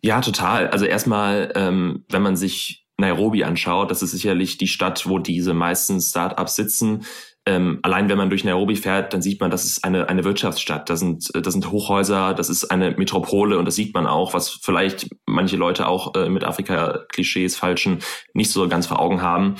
[0.00, 0.68] Ja, total.
[0.68, 5.54] Also erstmal, ähm, wenn man sich Nairobi anschaut, das ist sicherlich die Stadt, wo diese
[5.54, 7.04] meisten Startups sitzen.
[7.48, 10.90] Ähm, allein wenn man durch Nairobi fährt, dann sieht man, das ist eine, eine Wirtschaftsstadt.
[10.90, 14.50] Das sind, das sind Hochhäuser, das ist eine Metropole und das sieht man auch, was
[14.50, 18.00] vielleicht manche Leute auch äh, mit Afrika-Klischees falschen
[18.34, 19.56] nicht so ganz vor Augen haben.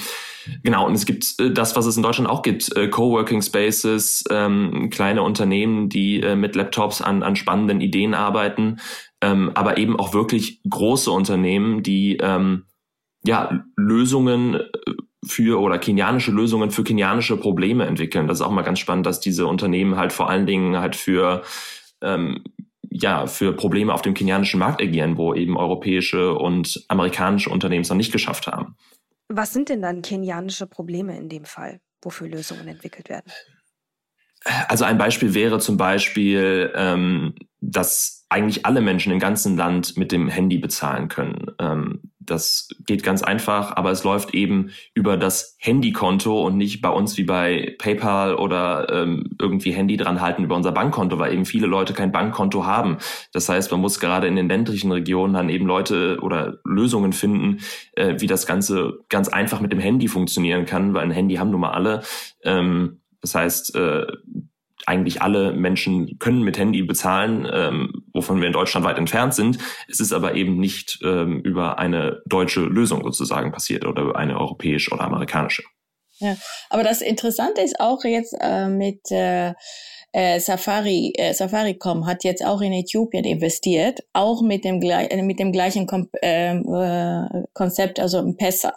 [0.62, 4.24] Genau, und es gibt äh, das, was es in Deutschland auch gibt, äh, Coworking Spaces,
[4.30, 8.78] ähm, kleine Unternehmen, die äh, mit Laptops an, an spannenden Ideen arbeiten,
[9.20, 12.64] ähm, aber eben auch wirklich große Unternehmen, die ähm,
[13.24, 14.62] ja Lösungen äh,
[15.26, 18.28] für oder kenianische Lösungen für kenianische Probleme entwickeln.
[18.28, 21.42] Das ist auch mal ganz spannend, dass diese Unternehmen halt vor allen Dingen halt für
[22.02, 22.44] ähm,
[22.90, 27.88] ja, für Probleme auf dem kenianischen Markt agieren, wo eben europäische und amerikanische Unternehmen es
[27.88, 28.76] noch nicht geschafft haben.
[29.28, 33.30] Was sind denn dann kenianische Probleme in dem Fall, wofür Lösungen entwickelt werden?
[34.68, 40.12] Also ein Beispiel wäre zum Beispiel, ähm, dass eigentlich alle Menschen im ganzen Land mit
[40.12, 41.50] dem Handy bezahlen können.
[41.58, 46.90] Ähm, das geht ganz einfach, aber es läuft eben über das Handykonto und nicht bei
[46.90, 51.44] uns wie bei PayPal oder ähm, irgendwie Handy dran halten über unser Bankkonto, weil eben
[51.44, 52.98] viele Leute kein Bankkonto haben.
[53.32, 57.58] Das heißt, man muss gerade in den ländlichen Regionen dann eben Leute oder Lösungen finden,
[57.92, 61.50] äh, wie das Ganze ganz einfach mit dem Handy funktionieren kann, weil ein Handy haben
[61.50, 62.02] nun mal alle.
[62.42, 64.06] Ähm, das heißt, äh,
[64.86, 69.58] eigentlich alle Menschen können mit Handy bezahlen, ähm, wovon wir in Deutschland weit entfernt sind.
[69.88, 74.90] Es ist aber eben nicht ähm, über eine deutsche Lösung sozusagen passiert oder eine europäische
[74.92, 75.62] oder amerikanische.
[76.18, 76.36] Ja,
[76.70, 79.52] aber das Interessante ist auch jetzt äh, mit äh,
[80.12, 85.38] äh, Safari, äh, Safaricom hat jetzt auch in Äthiopien investiert, auch mit dem, äh, mit
[85.38, 88.72] dem gleichen Kom ähm, äh, Konzept, also im PESA.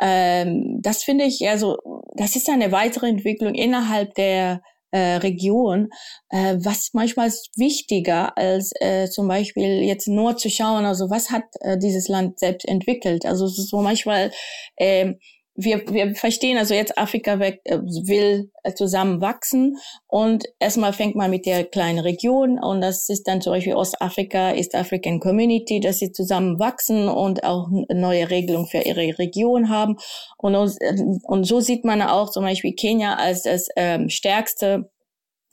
[0.00, 1.76] Ähm, das finde ich, also,
[2.16, 4.62] das ist eine weitere Entwicklung innerhalb der
[4.94, 5.88] äh, Region,
[6.28, 11.32] äh, was manchmal ist wichtiger als äh, zum Beispiel jetzt nur zu schauen, also was
[11.32, 13.26] hat äh, dieses Land selbst entwickelt.
[13.26, 14.30] Also es ist so manchmal
[14.76, 15.14] äh,
[15.56, 21.14] wir, wir verstehen also jetzt Afrika weg, äh, will äh, zusammen wachsen und erstmal fängt
[21.14, 25.80] man mit der kleinen Region und das ist dann zum Beispiel Ostafrika, East African Community,
[25.80, 29.96] dass sie zusammen wachsen und auch neue Regelungen für ihre Region haben.
[30.38, 34.90] Und, und so sieht man auch zum Beispiel Kenia als das ähm, stärkste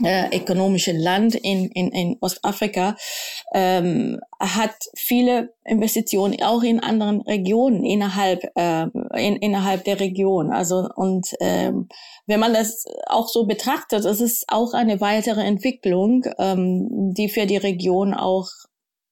[0.04, 2.96] äh, ökonomische Land in, in, in Ostafrika
[3.54, 10.52] ähm, hat viele Investitionen auch in anderen Regionen innerhalb äh, in, innerhalb der Region.
[10.52, 11.88] Also und ähm,
[12.26, 17.46] wenn man das auch so betrachtet, es ist auch eine weitere Entwicklung, ähm, die für
[17.46, 18.48] die Region auch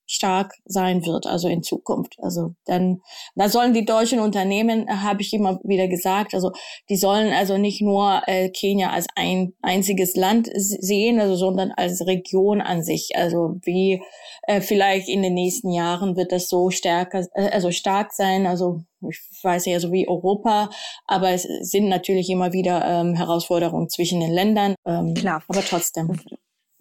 [0.10, 2.18] stark sein wird, also in Zukunft.
[2.20, 3.02] Also dann,
[3.36, 6.52] da sollen die deutschen Unternehmen, äh, habe ich immer wieder gesagt, also
[6.90, 12.06] die sollen also nicht nur äh, Kenia als ein einziges Land sehen, also sondern als
[12.08, 13.12] Region an sich.
[13.16, 14.02] Also wie
[14.44, 18.48] äh, vielleicht in den nächsten Jahren wird das so stärker, äh, also stark sein.
[18.48, 20.70] Also ich weiß ja so wie Europa,
[21.06, 24.74] aber es sind natürlich immer wieder ähm, Herausforderungen zwischen den Ländern.
[24.86, 25.44] Ähm, Klar.
[25.48, 26.20] Aber trotzdem.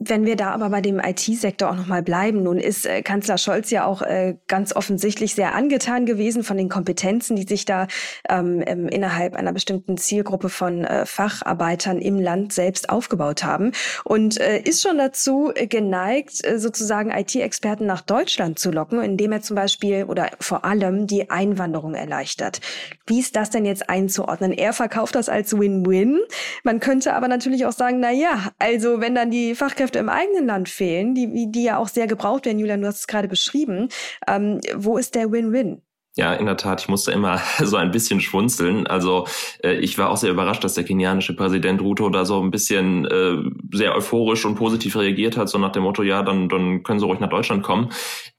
[0.08, 3.70] Wenn wir da aber bei dem IT-Sektor auch nochmal bleiben, nun ist äh, Kanzler Scholz
[3.70, 7.88] ja auch äh, ganz offensichtlich sehr angetan gewesen von den Kompetenzen, die sich da
[8.26, 13.72] ähm, innerhalb einer bestimmten Zielgruppe von äh, Facharbeitern im Land selbst aufgebaut haben
[14.04, 19.42] und äh, ist schon dazu geneigt, äh, sozusagen IT-Experten nach Deutschland zu locken, indem er
[19.42, 22.60] zum Beispiel oder vor allem die Einwanderung erleichtert.
[23.06, 24.52] Wie ist das denn jetzt einzuordnen?
[24.52, 26.18] Er verkauft das als Win-Win.
[26.64, 30.08] Man könnte aber natürlich auch sagen, na ja, also wenn dann die Fachkräfte Fachkräfte im
[30.08, 33.28] eigenen Land fehlen, die, die ja auch sehr gebraucht werden, Julian, du hast es gerade
[33.28, 33.88] beschrieben.
[34.26, 35.82] Ähm, wo ist der Win-Win?
[36.16, 38.86] Ja, in der Tat, ich musste immer so ein bisschen schwunzeln.
[38.86, 39.26] Also
[39.62, 43.04] äh, ich war auch sehr überrascht, dass der kenianische Präsident Ruto da so ein bisschen
[43.06, 43.36] äh,
[43.72, 47.06] sehr euphorisch und positiv reagiert hat, so nach dem Motto, ja, dann, dann können Sie
[47.06, 47.90] ruhig nach Deutschland kommen.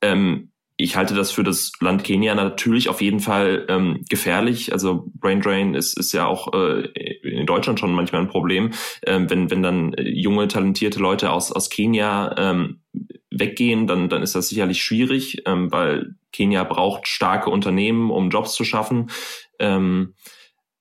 [0.02, 4.72] Ähm, ich halte das für das Land Kenia natürlich auf jeden Fall ähm, gefährlich.
[4.72, 8.71] Also Brain Drain ist, ist ja auch äh, in Deutschland schon manchmal ein Problem,
[9.05, 12.81] ähm, wenn, wenn dann junge, talentierte Leute aus, aus Kenia ähm,
[13.31, 18.53] weggehen, dann, dann ist das sicherlich schwierig, ähm, weil Kenia braucht starke Unternehmen, um Jobs
[18.53, 19.09] zu schaffen.
[19.59, 20.13] Ähm,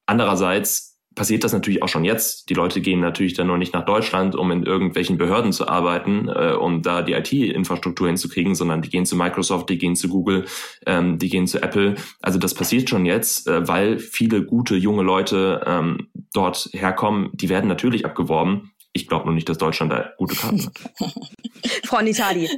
[0.06, 2.48] andererseits passiert das natürlich auch schon jetzt.
[2.48, 6.28] Die Leute gehen natürlich dann nur nicht nach Deutschland, um in irgendwelchen Behörden zu arbeiten,
[6.28, 10.46] äh, um da die IT-Infrastruktur hinzukriegen, sondern die gehen zu Microsoft, die gehen zu Google,
[10.86, 11.96] ähm, die gehen zu Apple.
[12.22, 17.30] Also das passiert schon jetzt, äh, weil viele gute junge Leute ähm, dort herkommen.
[17.32, 18.72] Die werden natürlich abgeworben.
[18.98, 20.72] Ich glaube nur nicht, dass Deutschland da gute Karten hat.
[21.84, 22.50] Frau Nitali,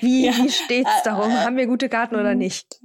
[0.00, 0.32] wie, ja.
[0.32, 1.30] wie steht's darum?
[1.30, 2.80] Haben wir gute Karten oder nicht?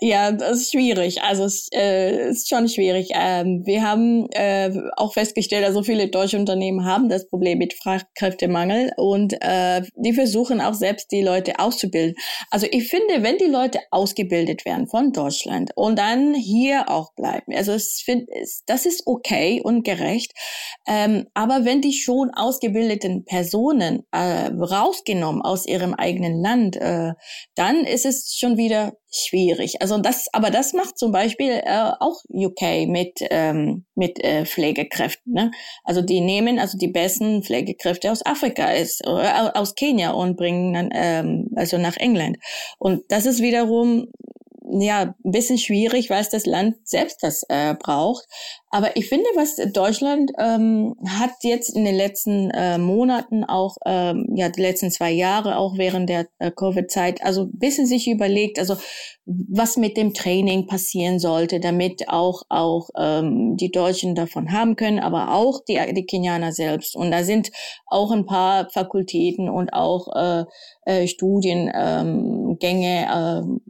[0.00, 1.22] Ja, das ist schwierig.
[1.22, 3.10] Also es äh, ist schon schwierig.
[3.14, 7.74] Ähm, wir haben äh, auch festgestellt, dass so viele deutsche Unternehmen haben das Problem mit
[7.74, 12.16] Fachkräftemangel und äh, die versuchen auch selbst die Leute auszubilden.
[12.50, 17.54] Also ich finde, wenn die Leute ausgebildet werden von Deutschland und dann hier auch bleiben,
[17.54, 18.28] also es find,
[18.66, 20.32] das ist okay und gerecht.
[20.88, 27.12] Ähm, aber wenn die schon ausgebildeten Personen äh, rausgenommen aus ihrem eigenen Land, äh,
[27.54, 29.80] dann ist es schon wieder schwierig.
[29.80, 35.32] Also das, aber das macht zum Beispiel äh, auch UK mit ähm, mit äh, Pflegekräften.
[35.32, 35.50] Ne?
[35.84, 39.08] Also die nehmen also die besten Pflegekräfte aus Afrika, ist, äh,
[39.54, 42.38] aus Kenia und bringen dann ähm, also nach England.
[42.78, 44.08] Und das ist wiederum
[44.68, 48.26] ja, ein bisschen schwierig, weil es das Land selbst das äh, braucht.
[48.68, 54.26] Aber ich finde, was Deutschland ähm, hat jetzt in den letzten äh, Monaten auch, ähm,
[54.34, 58.58] ja, die letzten zwei Jahre, auch während der äh, Covid-Zeit, also ein bisschen sich überlegt,
[58.58, 58.76] also
[59.24, 64.98] was mit dem Training passieren sollte, damit auch, auch ähm, die Deutschen davon haben können,
[64.98, 66.96] aber auch die, die Kenianer selbst.
[66.96, 67.50] Und da sind
[67.86, 70.44] auch ein paar Fakultäten und auch äh,
[70.84, 73.60] äh, Studiengänge ähm,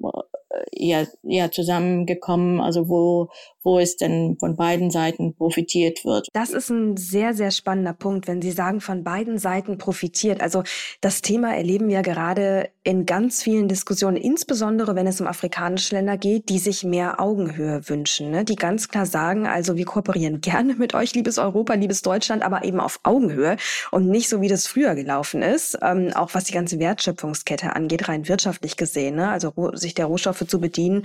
[0.72, 3.28] ja, ja zusammengekommen, also wo,
[3.66, 6.29] wo es denn von beiden Seiten profitiert wird.
[6.33, 10.40] Das ist ein sehr, sehr spannender Punkt, wenn Sie sagen, von beiden Seiten profitiert.
[10.40, 10.62] Also
[11.00, 16.16] das Thema erleben wir gerade in ganz vielen Diskussionen, insbesondere wenn es um afrikanische Länder
[16.16, 18.44] geht, die sich mehr Augenhöhe wünschen, ne?
[18.44, 22.64] die ganz klar sagen, also wir kooperieren gerne mit euch, liebes Europa, liebes Deutschland, aber
[22.64, 23.57] eben auf Augenhöhe
[23.90, 28.09] und nicht so, wie das früher gelaufen ist, ähm, auch was die ganze Wertschöpfungskette angeht,
[28.09, 29.31] rein wirtschaftlich gesehen, ne?
[29.31, 31.02] also sich der Rohstoffe zu bedienen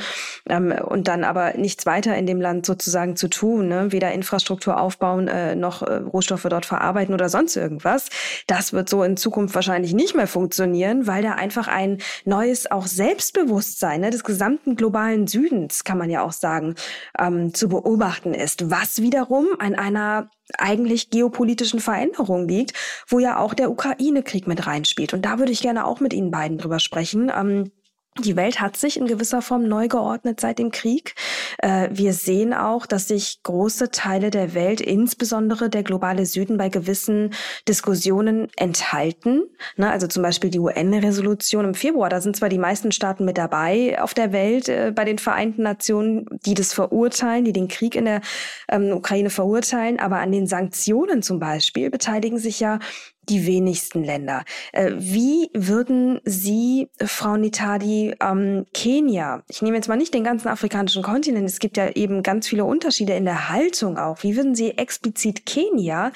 [0.48, 3.92] ähm, und dann aber nichts weiter in dem Land sozusagen zu tun, ne?
[3.92, 8.10] weder Infrastruktur aufbauen äh, noch äh, Rohstoffe dort verarbeiten oder sonst irgendwas.
[8.48, 12.86] Das wird so in Zukunft wahrscheinlich nicht mehr funktionieren, weil da einfach ein neues auch
[12.86, 16.76] Selbstbewusstsein ne, des gesamten globalen Südens, kann man ja auch sagen,
[17.18, 22.74] ähm, zu beobachten ist, was wiederum an einer eigentlich geopolitischen Veränderung liegt,
[23.08, 25.14] wo ja auch der Ukraine-Krieg mit reinspielt.
[25.14, 27.32] Und da würde ich gerne auch mit Ihnen beiden drüber sprechen.
[27.34, 27.72] Ähm,
[28.20, 31.16] die Welt hat sich in gewisser Form neu geordnet seit dem Krieg.
[31.60, 36.68] Äh, wir sehen auch, dass sich große Teile der Welt, insbesondere der globale Süden, bei
[36.68, 37.34] gewissen
[37.70, 39.44] Diskussionen enthalten.
[39.78, 42.10] Ne, also zum Beispiel die UN-Resolution im Februar.
[42.10, 45.64] Da sind zwar die meisten Staaten mit dabei auf der Welt äh, bei den Vereinten
[45.64, 48.22] Nationen, die das verurteilen, die den Krieg in der
[48.68, 52.80] ähm, Ukraine verurteilen, aber an den Sanktionen zum Beispiel beteiligen sich ja
[53.30, 54.44] die wenigsten Länder.
[54.74, 60.48] Äh, wie würden Sie, Frau Nitadi, ähm, Kenia, ich nehme jetzt mal nicht den ganzen
[60.48, 64.56] afrikanischen Kontinent, es gibt ja eben ganz viele Unterschiede in der Haltung auch, wie würden
[64.56, 66.12] Sie explizit Kenia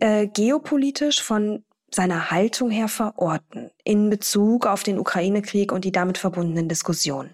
[0.00, 1.64] äh, geopolitisch von
[1.94, 7.30] seiner Haltung her verorten in Bezug auf den Ukraine-Krieg und die damit verbundenen Diskussionen?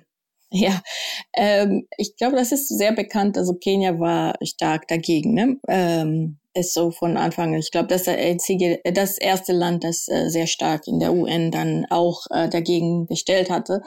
[0.53, 0.83] Ja,
[1.35, 3.39] ähm, ich glaube, das ist sehr bekannt.
[3.39, 5.33] Also Kenia war stark dagegen.
[5.33, 5.61] Ne?
[5.69, 7.55] Ähm, ist so von Anfang.
[7.55, 11.13] Ich glaube, das ist das einzige, das erste Land, das äh, sehr stark in der
[11.13, 13.83] UN dann auch äh, dagegen gestellt hatte.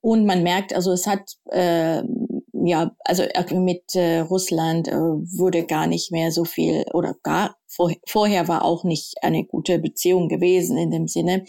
[0.00, 2.02] Und man merkt, also es hat äh,
[2.64, 7.92] ja, also mit äh, Russland äh, wurde gar nicht mehr so viel oder gar vor,
[8.06, 11.44] vorher war auch nicht eine gute Beziehung gewesen in dem Sinne.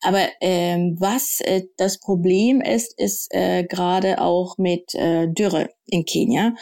[0.00, 6.04] Aber ähm, was äh, das Problem ist, ist äh, gerade auch mit äh, Dürre in
[6.04, 6.54] Kenia.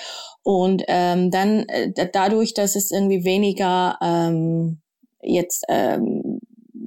[0.42, 4.80] Und ähm, dann äh, dadurch, dass es irgendwie weniger ähm,
[5.22, 6.40] jetzt ähm,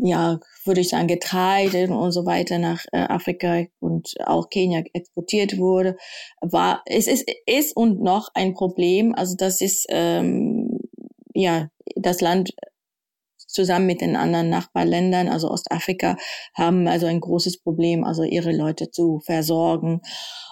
[0.06, 5.58] ja, würde ich sagen, Getreide und so weiter nach äh, Afrika und auch Kenia exportiert
[5.58, 5.96] wurde,
[6.42, 9.16] war, es ist, ist und noch ein Problem.
[9.16, 10.80] Also das ist, ähm,
[11.34, 12.52] ja, das Land
[13.54, 16.18] zusammen mit den anderen Nachbarländern, also Ostafrika,
[16.56, 20.02] haben also ein großes Problem, also ihre Leute zu versorgen.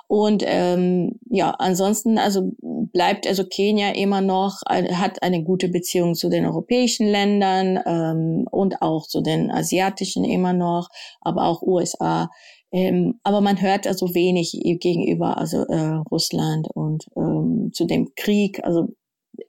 [0.07, 2.51] Und ähm, ja, ansonsten also
[2.91, 8.81] bleibt also Kenia immer noch hat eine gute Beziehung zu den europäischen Ländern ähm, und
[8.81, 10.89] auch zu den asiatischen immer noch,
[11.21, 12.29] aber auch USA.
[12.73, 14.51] Ähm, aber man hört also wenig
[14.81, 18.63] gegenüber also äh, Russland und ähm, zu dem Krieg.
[18.63, 18.89] Also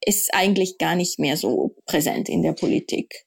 [0.04, 3.24] ist eigentlich gar nicht mehr so präsent in der Politik.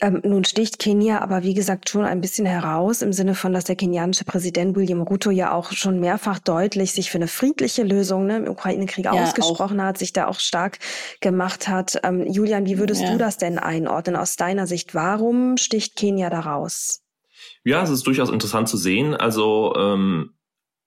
[0.00, 3.62] Ähm, nun sticht Kenia aber wie gesagt schon ein bisschen heraus im Sinne von, dass
[3.62, 8.26] der kenianische Präsident William Ruto ja auch schon mehrfach deutlich sich für eine friedliche Lösung
[8.26, 9.84] ne, im Ukraine-Krieg ja, ausgesprochen auch.
[9.84, 10.78] hat, sich da auch stark
[11.20, 12.00] gemacht hat.
[12.02, 13.12] Ähm, Julian, wie würdest ja.
[13.12, 14.96] du das denn einordnen aus deiner Sicht?
[14.96, 17.02] Warum sticht Kenia da raus?
[17.62, 19.14] Ja, es ist durchaus interessant zu sehen.
[19.14, 20.34] Also ähm,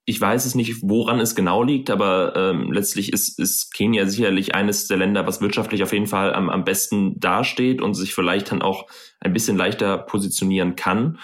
[0.08, 4.54] ich weiß es nicht, woran es genau liegt, aber ähm, letztlich ist, ist Kenia sicherlich
[4.54, 8.50] eines der Länder, was wirtschaftlich auf jeden Fall am, am besten dasteht und sich vielleicht
[8.50, 8.86] dann auch
[9.20, 11.18] ein bisschen leichter positionieren kann.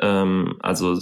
[0.00, 0.98] Ähm, also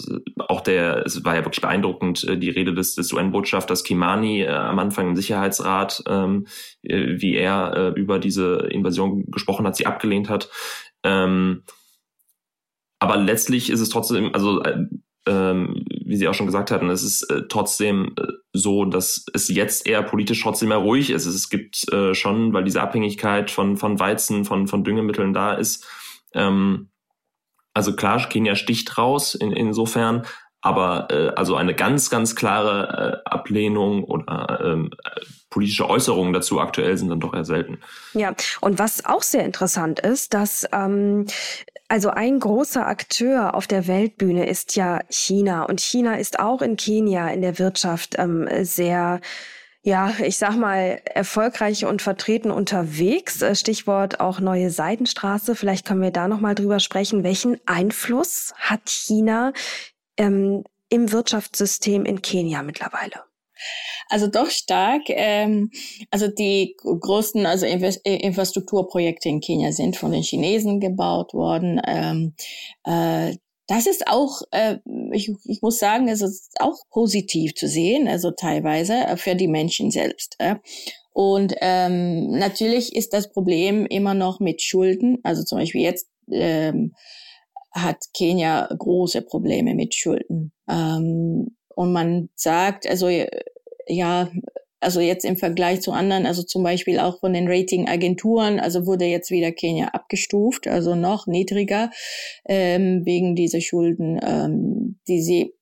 [0.49, 4.49] auch der, es war ja wirklich beeindruckend, äh, die Rede des, des UN-Botschafters Kimani äh,
[4.49, 6.49] am Anfang im Sicherheitsrat, ähm,
[6.83, 10.51] äh, wie er äh, über diese Invasion gesprochen hat, sie abgelehnt hat.
[11.05, 11.63] Ähm,
[12.99, 14.87] aber letztlich ist es trotzdem, also äh,
[15.29, 19.49] ähm, wie Sie auch schon gesagt hatten, es ist äh, trotzdem äh, so, dass es
[19.49, 21.27] jetzt eher politisch trotzdem mehr ruhig ist.
[21.27, 25.87] Es gibt äh, schon, weil diese Abhängigkeit von, von Weizen, von, von Düngemitteln da ist.
[26.35, 26.89] Ähm,
[27.75, 30.25] also klar, Kenia sticht raus in, insofern,
[30.61, 34.91] aber äh, also eine ganz, ganz klare äh, Ablehnung oder ähm,
[35.51, 37.79] politische Äußerungen dazu aktuell sind dann doch eher selten.
[38.15, 41.27] Ja, und was auch sehr interessant ist, dass ähm,
[41.89, 46.77] also ein großer Akteur auf der Weltbühne ist ja China und China ist auch in
[46.77, 49.21] Kenia in der Wirtschaft ähm, sehr
[49.83, 53.41] ja, ich sag mal, erfolgreich und vertreten unterwegs.
[53.41, 55.55] Äh, Stichwort auch neue Seidenstraße.
[55.55, 57.23] Vielleicht können wir da nochmal drüber sprechen.
[57.23, 59.53] Welchen Einfluss hat China
[60.19, 63.28] ähm, im Wirtschaftssystem in Kenia mittlerweile?
[64.09, 65.03] Also doch stark.
[65.09, 65.71] Ähm,
[66.11, 71.81] also die großen also Infrastrukturprojekte in Kenia sind von den Chinesen gebaut worden.
[71.87, 72.35] Ähm,
[72.85, 73.37] äh,
[73.69, 74.79] das ist auch, äh,
[75.13, 79.49] ich, ich muss sagen, es ist auch positiv zu sehen, also teilweise äh, für die
[79.49, 80.37] Menschen selbst.
[80.39, 80.57] Äh.
[81.13, 85.19] Und ähm, natürlich ist das Problem immer noch mit Schulden.
[85.23, 86.95] Also zum Beispiel jetzt ähm,
[87.73, 90.53] hat Kenia große Probleme mit Schulden.
[90.69, 93.09] Ähm, und man sagt, also
[93.87, 94.29] ja,
[94.81, 99.05] also jetzt im Vergleich zu anderen, also zum Beispiel auch von den Ratingagenturen, also wurde
[99.05, 101.91] jetzt wieder Kenia abgestuft, also noch niedriger
[102.47, 105.55] ähm, wegen dieser Schulden, ähm, die sie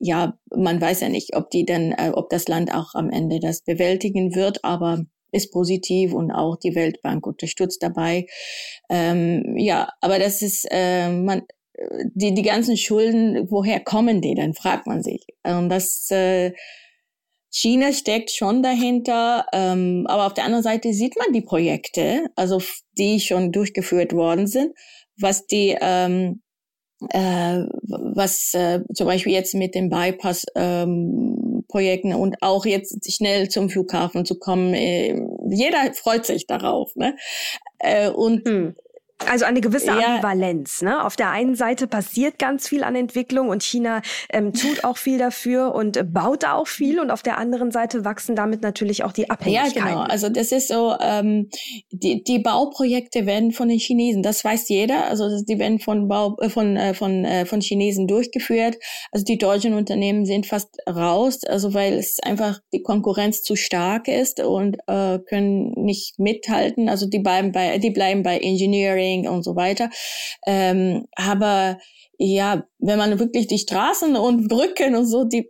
[0.00, 3.38] ja, man weiß ja nicht, ob die dann, äh, ob das Land auch am Ende
[3.38, 8.26] das bewältigen wird, aber ist positiv und auch die Weltbank unterstützt dabei.
[8.88, 11.42] Ähm, ja, aber das ist, äh, man,
[12.14, 15.26] die, die ganzen Schulden, woher kommen die dann, fragt man sich.
[15.44, 16.52] Und das, äh,
[17.50, 22.60] China steckt schon dahinter, ähm, aber auf der anderen Seite sieht man die Projekte, also
[22.98, 24.74] die schon durchgeführt worden sind,
[25.18, 26.42] was die, ähm,
[27.10, 33.68] äh, was äh, zum Beispiel jetzt mit den Bypass ähm, und auch jetzt schnell zum
[33.70, 36.94] Flughafen zu kommen, äh, jeder freut sich darauf.
[36.96, 37.14] Ne?
[37.78, 38.74] Äh, und hm.
[39.26, 40.80] Also eine gewisse Ambivalenz.
[40.80, 40.90] Ja.
[40.90, 41.04] Ne?
[41.04, 44.00] Auf der einen Seite passiert ganz viel an Entwicklung und China
[44.30, 47.72] ähm, tut auch viel dafür und äh, baut da auch viel und auf der anderen
[47.72, 49.76] Seite wachsen damit natürlich auch die Abhängigkeiten.
[49.76, 50.00] Ja, genau.
[50.02, 51.50] Also das ist so, ähm,
[51.90, 55.06] die, die Bauprojekte werden von den Chinesen, das weiß jeder.
[55.06, 58.76] Also die werden von Bau, äh, von äh, von äh, von Chinesen durchgeführt.
[59.10, 64.06] Also die deutschen Unternehmen sind fast raus, also weil es einfach die Konkurrenz zu stark
[64.06, 66.88] ist und äh, können nicht mithalten.
[66.88, 69.90] Also die bleiben bei die bleiben bei Engineering Engineering und so weiter.
[70.46, 71.78] Ähm, aber
[72.18, 75.48] ja, wenn man wirklich die Straßen und Brücken und so, die,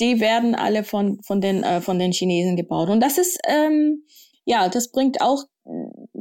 [0.00, 2.88] die werden alle von, von, den, äh, von den Chinesen gebaut.
[2.88, 4.04] Und das ist, ähm,
[4.44, 5.44] ja, das bringt auch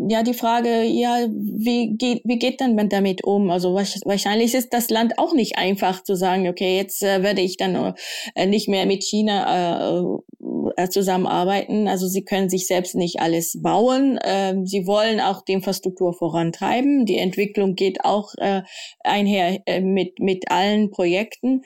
[0.10, 3.50] ja die Frage, ja, wie geht, wie geht dann man damit um?
[3.50, 7.58] Also wahrscheinlich ist das Land auch nicht einfach zu sagen, okay, jetzt äh, werde ich
[7.58, 7.94] dann
[8.36, 10.04] äh, nicht mehr mit China äh,
[10.76, 11.88] äh, zusammenarbeiten.
[11.88, 14.20] Also sie können sich selbst nicht alles bauen.
[14.24, 17.06] Ähm, sie wollen auch die Infrastruktur vorantreiben.
[17.06, 18.62] Die Entwicklung geht auch äh,
[19.04, 21.64] einher äh, mit, mit allen Projekten.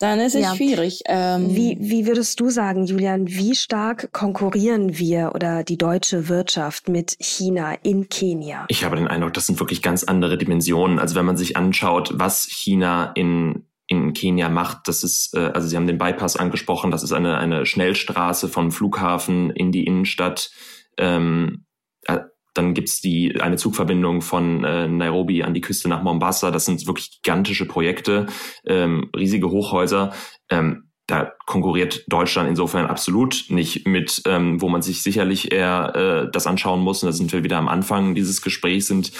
[0.00, 0.54] Dann ist es ja.
[0.54, 1.02] schwierig.
[1.06, 6.88] Ähm, wie, wie würdest du sagen, Julian, wie stark konkurrieren wir oder die deutsche Wirtschaft
[6.88, 8.64] mit China in Kenia?
[8.68, 10.98] Ich habe den Eindruck, das sind wirklich ganz andere Dimensionen.
[10.98, 14.86] Also wenn man sich anschaut, was China in in Kenia macht.
[14.86, 18.70] Das ist, äh, also Sie haben den Bypass angesprochen, das ist eine, eine Schnellstraße vom
[18.70, 20.50] Flughafen in die Innenstadt.
[20.98, 21.64] Ähm,
[22.04, 22.18] äh,
[22.54, 26.50] dann gibt's die eine Zugverbindung von äh, Nairobi an die Küste nach Mombasa.
[26.50, 28.26] Das sind wirklich gigantische Projekte,
[28.66, 30.12] ähm, riesige Hochhäuser.
[30.50, 36.30] Ähm, da konkurriert Deutschland insofern absolut nicht mit, ähm, wo man sich sicherlich eher äh,
[36.30, 37.02] das anschauen muss.
[37.02, 39.10] Und da sind wir wieder am Anfang dieses Gesprächs, sind,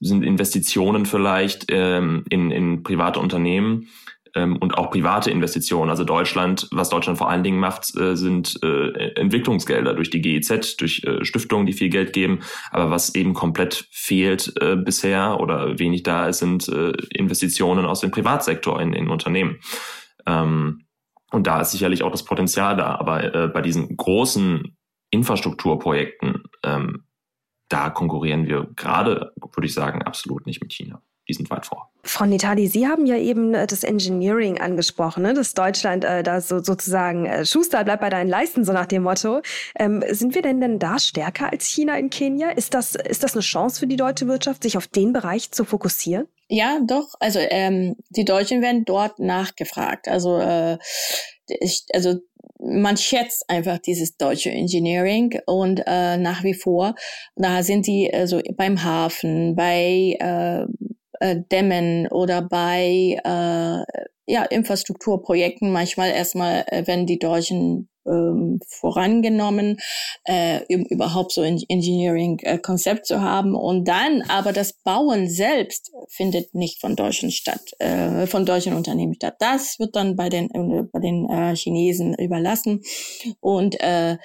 [0.00, 3.88] sind Investitionen vielleicht ähm, in, in private Unternehmen
[4.34, 5.88] ähm, und auch private Investitionen.
[5.88, 10.76] Also Deutschland, was Deutschland vor allen Dingen macht, äh, sind äh, Entwicklungsgelder durch die GEZ,
[10.76, 12.40] durch äh, Stiftungen, die viel Geld geben.
[12.70, 18.00] Aber was eben komplett fehlt äh, bisher oder wenig da ist, sind äh, Investitionen aus
[18.00, 19.60] dem Privatsektor in, in Unternehmen.
[20.26, 20.84] Ähm,
[21.30, 22.96] und da ist sicherlich auch das Potenzial da.
[22.96, 24.76] Aber äh, bei diesen großen
[25.10, 27.04] Infrastrukturprojekten, ähm,
[27.68, 31.90] da konkurrieren wir gerade, würde ich sagen, absolut nicht mit China die sind weit vor.
[32.02, 35.32] Frau Nitali, Sie haben ja eben äh, das Engineering angesprochen, ne?
[35.32, 39.04] dass Deutschland äh, da so, sozusagen äh, Schuster bleibt bei deinen Leisten, so nach dem
[39.04, 39.40] Motto.
[39.78, 42.50] Ähm, sind wir denn denn da stärker als China in Kenia?
[42.50, 45.64] Ist das, ist das eine Chance für die deutsche Wirtschaft, sich auf den Bereich zu
[45.64, 46.26] fokussieren?
[46.52, 47.14] Ja, doch.
[47.20, 50.08] Also ähm, die Deutschen werden dort nachgefragt.
[50.08, 50.78] Also, äh,
[51.46, 52.16] ich, also
[52.58, 56.96] man schätzt einfach dieses deutsche Engineering und äh, nach wie vor,
[57.36, 60.64] da sind die also beim Hafen, bei äh,
[61.20, 63.84] äh, Dämmen oder bei äh,
[64.26, 69.78] ja, Infrastrukturprojekten manchmal erstmal, äh, wenn die Deutschen ähm, vorangenommen,
[70.24, 73.54] äh, überhaupt so ein Engineering-Konzept zu haben.
[73.54, 79.14] Und dann aber das Bauen selbst findet nicht von deutschen statt, äh, von deutschen Unternehmen
[79.14, 79.36] statt.
[79.38, 82.82] Das wird dann bei den, äh, bei den äh, Chinesen überlassen.
[83.40, 84.16] Und äh,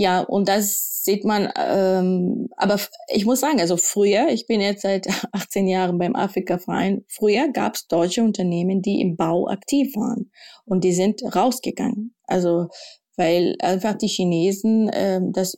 [0.00, 2.78] ja, und das sieht man, ähm, aber
[3.08, 7.74] ich muss sagen, also früher, ich bin jetzt seit 18 Jahren beim Afrika-Verein, früher gab
[7.74, 10.30] es deutsche Unternehmen, die im Bau aktiv waren
[10.64, 12.14] und die sind rausgegangen.
[12.28, 12.68] Also
[13.16, 15.56] weil einfach die Chinesen ähm, das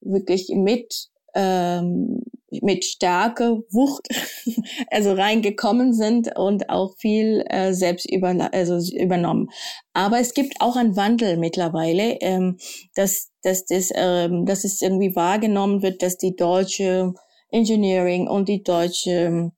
[0.00, 4.08] wirklich mit ähm, mit Stärke, Wucht,
[4.90, 9.50] also reingekommen sind und auch viel äh, selbst über, also übernommen.
[9.92, 12.58] Aber es gibt auch einen Wandel mittlerweile, ähm,
[12.94, 17.12] dass, dass, das, ähm, dass es irgendwie wahrgenommen wird, dass die deutsche
[17.50, 19.52] Engineering und die deutsche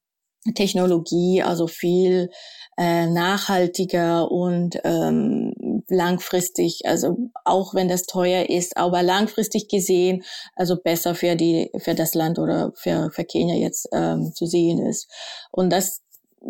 [0.54, 2.30] Technologie also viel
[2.78, 5.52] äh, nachhaltiger und ähm,
[5.90, 10.22] langfristig, also auch wenn das teuer ist, aber langfristig gesehen,
[10.54, 14.78] also besser für die für das Land oder für, für Kenia jetzt ähm, zu sehen
[14.84, 15.08] ist.
[15.50, 16.02] Und das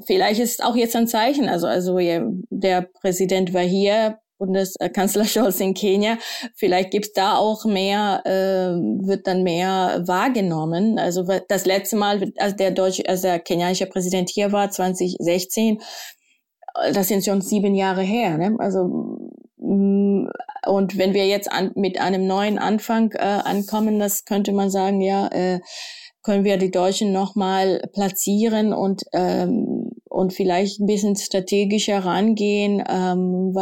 [0.07, 1.49] vielleicht ist auch jetzt ein Zeichen.
[1.49, 1.99] Also also
[2.51, 6.19] der Präsident war hier Bundeskanzler Scholz in Kenia.
[6.57, 10.99] Vielleicht gibt's da auch mehr, äh, wird dann mehr wahrgenommen.
[10.99, 15.81] Also das letzte Mal, als der deutsche, als der kenianische Präsident hier war, 2016,
[16.93, 18.39] das sind schon sieben Jahre her.
[18.39, 18.57] Ne?
[18.59, 18.85] Also
[19.59, 20.29] mm,
[20.67, 25.01] und wenn wir jetzt an, mit einem neuen Anfang äh, ankommen, das könnte man sagen,
[25.01, 25.61] ja, äh,
[26.23, 29.80] können wir die Deutschen nochmal platzieren und ähm,
[30.11, 33.57] und vielleicht ein bisschen strategischer rangehen ähm,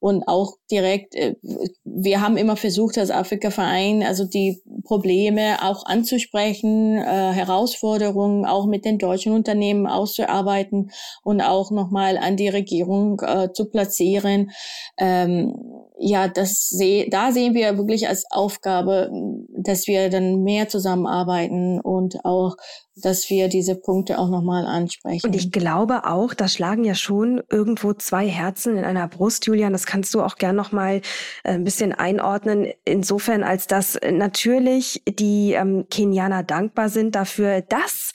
[0.00, 1.36] und auch direkt, äh,
[1.84, 8.84] wir haben immer versucht als Afrika-Verein, also die Probleme auch anzusprechen, äh, Herausforderungen auch mit
[8.84, 10.90] den deutschen Unternehmen auszuarbeiten
[11.22, 14.50] und auch nochmal an die Regierung äh, zu platzieren.
[14.98, 15.54] Ähm,
[15.96, 19.10] ja, das seh, da sehen wir wirklich als Aufgabe,
[19.56, 22.56] dass wir dann mehr zusammenarbeiten und auch,
[22.96, 25.26] dass wir diese Punkte auch nochmal ansprechen.
[25.26, 29.72] Und ich glaube auch, da schlagen ja schon irgendwo zwei Herzen in einer Brust, Julian.
[29.72, 31.00] Das kannst du auch gern nochmal
[31.42, 32.68] äh, ein bisschen einordnen.
[32.84, 38.12] Insofern, als dass natürlich die ähm, Kenianer dankbar sind dafür, dass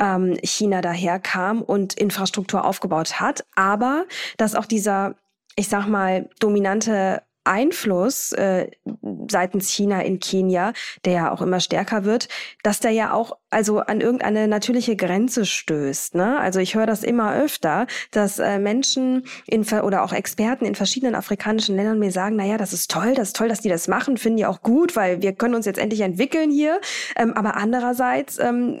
[0.00, 4.06] ähm, China daherkam und Infrastruktur aufgebaut hat, aber
[4.38, 5.16] dass auch dieser
[5.56, 8.70] ich sag mal, dominante Einfluss äh,
[9.28, 10.72] seitens China in Kenia,
[11.04, 12.28] der ja auch immer stärker wird,
[12.62, 16.14] dass der ja auch also an irgendeine natürliche Grenze stößt.
[16.14, 16.38] Ne?
[16.38, 21.14] Also ich höre das immer öfter, dass äh, Menschen in, oder auch Experten in verschiedenen
[21.14, 24.16] afrikanischen Ländern mir sagen, naja, das ist toll, das ist toll, dass die das machen,
[24.16, 26.80] finden die auch gut, weil wir können uns jetzt endlich entwickeln hier.
[27.16, 28.80] Ähm, aber andererseits ähm,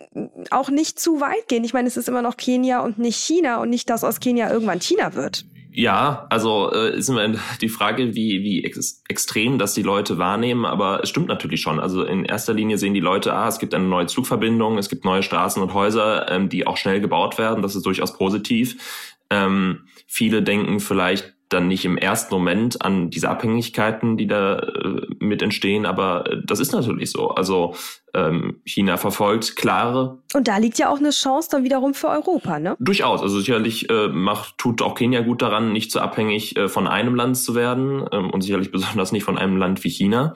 [0.50, 1.64] auch nicht zu weit gehen.
[1.64, 4.50] Ich meine, es ist immer noch Kenia und nicht China und nicht, dass aus Kenia
[4.50, 5.44] irgendwann China wird.
[5.74, 7.26] Ja, also äh, ist immer
[7.60, 11.80] die Frage, wie, wie ex extrem das die Leute wahrnehmen, aber es stimmt natürlich schon.
[11.80, 15.04] Also in erster Linie sehen die Leute, ah, es gibt eine neue Zugverbindung, es gibt
[15.04, 17.62] neue Straßen und Häuser, ähm, die auch schnell gebaut werden.
[17.62, 19.16] Das ist durchaus positiv.
[19.30, 25.06] Ähm, viele denken vielleicht dann nicht im ersten Moment an diese Abhängigkeiten, die da äh,
[25.20, 27.28] mit entstehen, aber äh, das ist natürlich so.
[27.30, 27.74] Also
[28.14, 30.18] ähm, China verfolgt klare.
[30.34, 32.76] Und da liegt ja auch eine Chance dann wiederum für Europa, ne?
[32.78, 33.22] Durchaus.
[33.22, 37.14] Also sicherlich äh, macht, tut auch Kenia gut daran, nicht so abhängig äh, von einem
[37.14, 40.34] Land zu werden ähm, und sicherlich besonders nicht von einem Land wie China.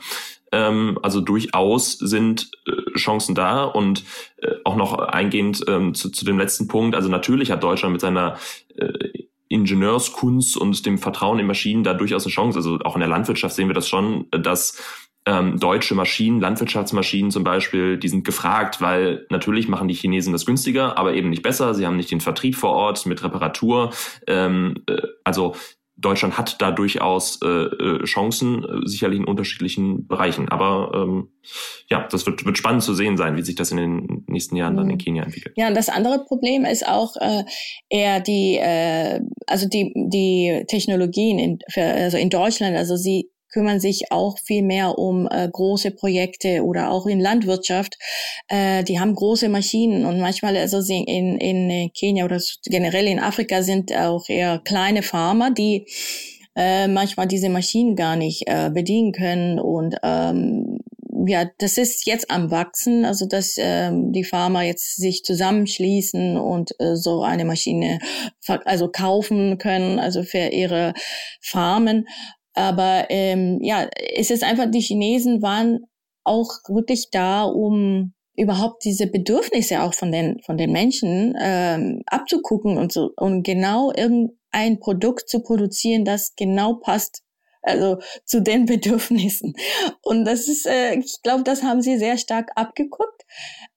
[0.52, 4.04] Ähm, also durchaus sind äh, Chancen da und
[4.38, 6.94] äh, auch noch eingehend ähm, zu, zu dem letzten Punkt.
[6.94, 8.36] Also natürlich hat Deutschland mit seiner
[9.48, 12.58] Ingenieurskunst und dem Vertrauen in Maschinen da durchaus eine Chance.
[12.58, 14.82] Also auch in der Landwirtschaft sehen wir das schon, dass
[15.26, 20.46] ähm, deutsche Maschinen, Landwirtschaftsmaschinen zum Beispiel, die sind gefragt, weil natürlich machen die Chinesen das
[20.46, 21.74] günstiger, aber eben nicht besser.
[21.74, 23.92] Sie haben nicht den Vertrieb vor Ort mit Reparatur.
[24.28, 25.54] Ähm, äh, also
[25.98, 30.50] Deutschland hat da durchaus äh, äh, Chancen, äh, sicherlich in unterschiedlichen Bereichen.
[30.50, 31.28] Aber ähm,
[31.88, 34.76] ja, das wird, wird spannend zu sehen sein, wie sich das in den nächsten Jahren
[34.76, 34.98] dann in mhm.
[34.98, 35.54] Kenia entwickelt.
[35.56, 37.44] Ja, und das andere Problem ist auch äh,
[37.88, 42.76] eher die, äh, also die, die Technologien in, für, also in Deutschland.
[42.76, 47.96] Also sie kümmern sich auch viel mehr um äh, große Projekte oder auch in Landwirtschaft.
[48.48, 53.62] Äh, die haben große Maschinen und manchmal, also in, in Kenia oder generell in Afrika
[53.62, 55.86] sind auch eher kleine Farmer, die
[56.54, 60.78] äh, manchmal diese Maschinen gar nicht äh, bedienen können und ähm,
[61.26, 66.72] ja, das ist jetzt am wachsen, also dass ähm, die Farmer jetzt sich zusammenschließen und
[66.78, 67.98] äh, so eine Maschine
[68.64, 70.94] also kaufen können, also für ihre
[71.40, 72.06] Farmen.
[72.54, 75.80] Aber ähm, ja, es ist einfach, die Chinesen waren
[76.24, 82.76] auch wirklich da, um überhaupt diese Bedürfnisse auch von den von den Menschen ähm, abzugucken
[82.76, 87.22] und so und genau irgendein Produkt zu produzieren, das genau passt
[87.66, 89.54] also zu den Bedürfnissen.
[90.02, 93.22] Und das ist, äh, ich glaube, das haben sie sehr stark abgeguckt.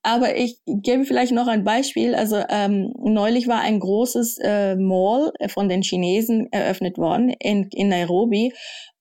[0.01, 2.15] Aber ich gebe vielleicht noch ein Beispiel.
[2.15, 7.89] Also ähm, neulich war ein großes äh, Mall von den Chinesen eröffnet worden in, in
[7.89, 8.53] Nairobi.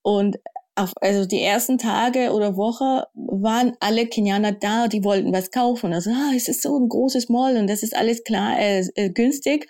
[0.02, 0.38] Und
[0.78, 5.92] auf, also die ersten Tage oder Woche waren alle Kenianer da, die wollten was kaufen.
[5.92, 9.10] Also, ah, es ist so ein großes Mall und das ist alles klar, äh, äh,
[9.10, 9.68] günstig.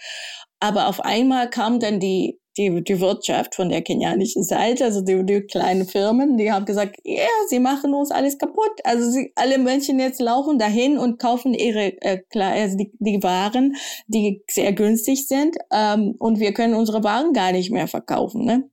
[0.60, 5.24] Aber auf einmal kam dann die die, die Wirtschaft von der kenianischen Seite, also die,
[5.24, 8.72] die kleinen Firmen, die haben gesagt, ja, yeah, sie machen uns alles kaputt.
[8.84, 13.76] Also sie, alle Menschen jetzt laufen dahin und kaufen ihre äh, also die, die Waren,
[14.08, 18.44] die sehr günstig sind, ähm, und wir können unsere Waren gar nicht mehr verkaufen.
[18.44, 18.68] Ne?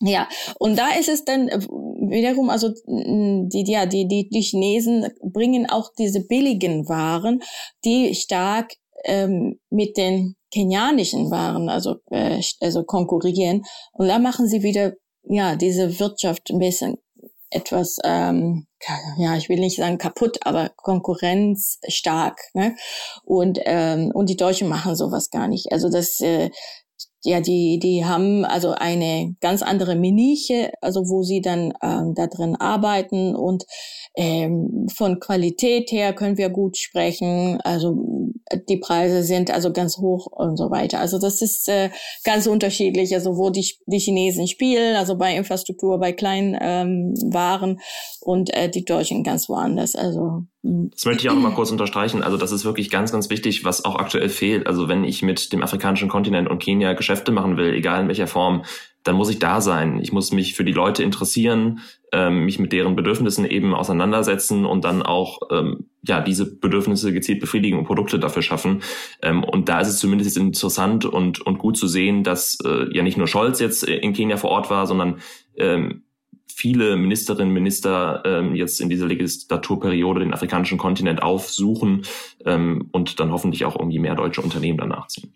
[0.00, 5.08] Ja, und da ist es dann äh, wiederum, also die, ja, die, die, die Chinesen
[5.22, 7.42] bringen auch diese billigen Waren,
[7.84, 8.74] die stark
[9.04, 13.62] ähm, mit den kenianischen Waren, also, äh, also konkurrieren.
[13.92, 14.92] Und da machen sie wieder,
[15.24, 16.96] ja, diese Wirtschaft ein bisschen
[17.50, 18.66] etwas, ähm,
[19.18, 22.38] ja, ich will nicht sagen kaputt, aber konkurrenzstark.
[22.54, 22.76] Ne?
[23.24, 25.72] Und, ähm, und die Deutschen machen sowas gar nicht.
[25.72, 26.50] Also das, äh,
[27.24, 32.26] ja, die, die haben also eine ganz andere Miniche, also wo sie dann ähm, da
[32.28, 33.64] drin arbeiten und
[34.14, 37.60] ähm, von Qualität her können wir gut sprechen.
[37.62, 37.96] Also
[38.68, 41.00] die Preise sind also ganz hoch und so weiter.
[41.00, 41.90] Also das ist äh,
[42.24, 47.80] ganz unterschiedlich, also wo die, die Chinesen spielen, also bei Infrastruktur, bei kleinen ähm, Waren
[48.20, 49.94] und äh, die Deutschen ganz woanders.
[49.94, 50.90] Also hm.
[50.92, 52.22] das möchte ich auch noch mal kurz unterstreichen.
[52.22, 54.66] Also das ist wirklich ganz, ganz wichtig, was auch aktuell fehlt.
[54.66, 58.26] Also wenn ich mit dem afrikanischen Kontinent und Kenia Geschäfte machen will, egal in welcher
[58.26, 58.64] Form,
[59.04, 60.00] dann muss ich da sein.
[60.02, 61.80] Ich muss mich für die Leute interessieren,
[62.12, 67.40] ähm, mich mit deren Bedürfnissen eben auseinandersetzen und dann auch ähm, ja diese Bedürfnisse gezielt
[67.40, 68.82] befriedigen und Produkte dafür schaffen.
[69.22, 73.02] Ähm, und da ist es zumindest interessant und und gut zu sehen, dass äh, ja
[73.02, 75.20] nicht nur Scholz jetzt in Kenia vor Ort war, sondern
[75.56, 76.02] ähm,
[76.58, 82.02] viele Ministerinnen und Minister ähm, jetzt in dieser Legislaturperiode den afrikanischen Kontinent aufsuchen
[82.44, 85.32] ähm, und dann hoffentlich auch irgendwie mehr deutsche Unternehmen danach ziehen.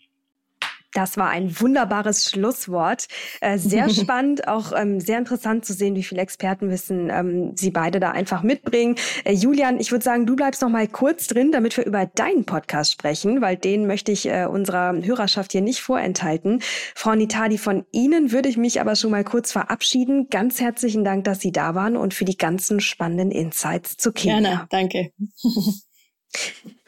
[0.95, 3.09] Das war ein wunderbares Schlusswort.
[3.41, 8.01] Äh, sehr spannend, auch ähm, sehr interessant zu sehen, wie viel Expertenwissen ähm, Sie beide
[8.01, 8.97] da einfach mitbringen.
[9.25, 12.45] Äh, Julian, ich würde sagen, du bleibst noch mal kurz drin, damit wir über deinen
[12.45, 16.61] Podcast sprechen, weil den möchte ich äh, unserer Hörerschaft hier nicht vorenthalten.
[16.95, 20.29] Frau Nitadi, von Ihnen würde ich mich aber schon mal kurz verabschieden.
[20.31, 24.41] Ganz herzlichen Dank, dass Sie da waren und für die ganzen spannenden Insights zu Kenia.
[24.41, 25.13] Gerne, danke.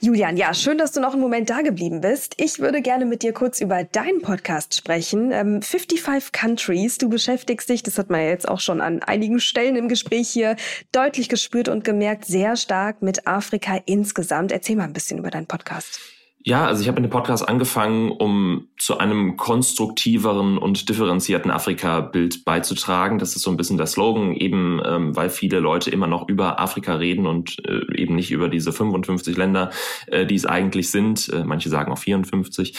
[0.00, 2.34] Julian, ja, schön, dass du noch einen Moment da geblieben bist.
[2.38, 5.32] Ich würde gerne mit dir kurz über deinen Podcast sprechen.
[5.32, 6.98] Ähm, 55 Countries.
[6.98, 10.28] Du beschäftigst dich, das hat man ja jetzt auch schon an einigen Stellen im Gespräch
[10.28, 10.56] hier
[10.92, 14.52] deutlich gespürt und gemerkt, sehr stark mit Afrika insgesamt.
[14.52, 16.13] Erzähl mal ein bisschen über deinen Podcast.
[16.46, 22.44] Ja, also ich habe mit dem Podcast angefangen, um zu einem konstruktiveren und differenzierten Afrika-Bild
[22.44, 23.18] beizutragen.
[23.18, 26.60] Das ist so ein bisschen der Slogan, eben ähm, weil viele Leute immer noch über
[26.60, 29.70] Afrika reden und äh, eben nicht über diese 55 Länder,
[30.06, 31.30] äh, die es eigentlich sind.
[31.30, 32.76] Äh, manche sagen auch 54.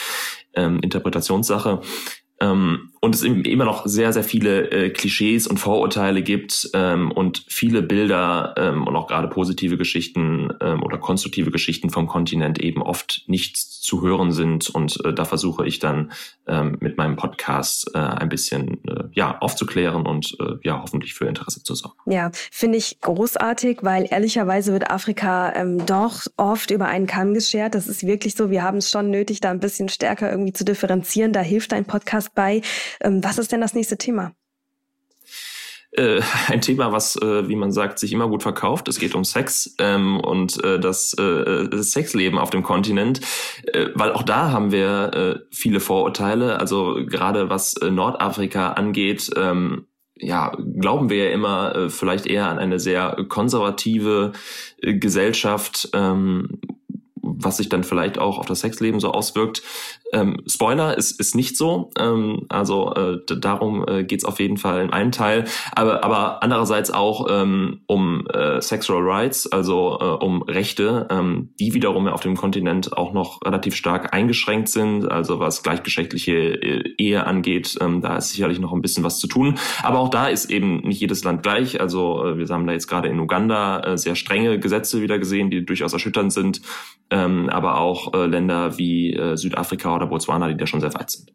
[0.54, 1.80] Ähm, Interpretationssache
[2.40, 7.44] ähm, und es immer noch sehr, sehr viele äh, Klischees und Vorurteile gibt ähm, und
[7.46, 12.82] viele Bilder ähm, und auch gerade positive Geschichten ähm, oder konstruktive Geschichten vom Kontinent eben
[12.82, 14.68] oft nicht zu hören sind.
[14.68, 16.10] Und äh, da versuche ich dann
[16.48, 21.26] ähm, mit meinem Podcast äh, ein bisschen äh, ja aufzuklären und äh, ja hoffentlich für
[21.26, 21.96] Interesse zu sorgen.
[22.06, 27.76] Ja, finde ich großartig, weil ehrlicherweise wird Afrika ähm, doch oft über einen Kamm geschert.
[27.76, 28.50] Das ist wirklich so.
[28.50, 31.32] Wir haben es schon nötig, da ein bisschen stärker irgendwie zu differenzieren.
[31.32, 32.62] Da hilft ein Podcast bei.
[33.00, 34.32] Ähm, was ist denn das nächste Thema?
[35.96, 38.86] Äh, ein Thema, was, äh, wie man sagt, sich immer gut verkauft.
[38.88, 43.20] Es geht um Sex ähm, und äh, das, Sexleben auf dem Kontinent,
[43.94, 46.60] weil auch da haben wir viele Vorurteile.
[46.60, 49.86] Also gerade was Nordafrika angeht, ähm,
[50.16, 54.32] ja, glauben wir ja immer vielleicht eher an eine sehr konservative
[54.80, 59.62] Gesellschaft, was sich dann vielleicht auch auf das Sexleben so auswirkt.
[60.12, 61.90] Ähm, Spoiler ist, ist nicht so.
[61.98, 65.44] Ähm, also äh, darum äh, geht auf jeden Fall in einem Teil.
[65.72, 71.74] Aber, aber andererseits auch ähm, um äh, Sexual Rights, also äh, um Rechte, ähm, die
[71.74, 75.10] wiederum auf dem Kontinent auch noch relativ stark eingeschränkt sind.
[75.10, 79.26] Also was gleichgeschlechtliche äh, Ehe angeht, ähm, da ist sicherlich noch ein bisschen was zu
[79.26, 79.56] tun.
[79.82, 81.80] Aber auch da ist eben nicht jedes Land gleich.
[81.80, 85.50] Also äh, wir haben da jetzt gerade in Uganda äh, sehr strenge Gesetze wieder gesehen,
[85.50, 86.62] die durchaus erschütternd sind.
[87.08, 91.10] Ähm, aber auch äh, Länder wie äh, Südafrika oder Botswana, die da schon sehr weit
[91.10, 91.32] sind.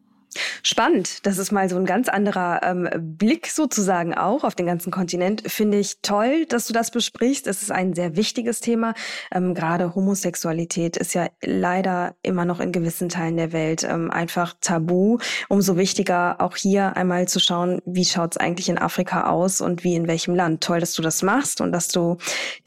[0.63, 1.25] Spannend.
[1.25, 5.43] Das ist mal so ein ganz anderer ähm, Blick sozusagen auch auf den ganzen Kontinent.
[5.47, 7.47] Finde ich toll, dass du das besprichst.
[7.47, 8.93] Es ist ein sehr wichtiges Thema.
[9.33, 14.55] Ähm, Gerade Homosexualität ist ja leider immer noch in gewissen Teilen der Welt ähm, einfach
[14.61, 15.17] tabu.
[15.49, 19.83] Umso wichtiger auch hier einmal zu schauen, wie schaut es eigentlich in Afrika aus und
[19.83, 20.63] wie in welchem Land.
[20.63, 22.17] Toll, dass du das machst und dass du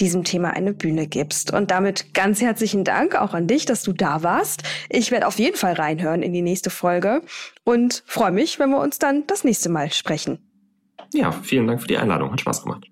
[0.01, 1.53] diesem Thema eine Bühne gibst.
[1.53, 4.65] Und damit ganz herzlichen Dank auch an dich, dass du da warst.
[4.91, 7.23] Ich werde auf jeden Fall reinhören in die nächste Folge
[7.65, 10.39] und freue mich, wenn wir uns dann das nächste Mal sprechen.
[11.13, 12.33] Ja, vielen Dank für die Einladung.
[12.33, 12.87] Hat Spaß gemacht.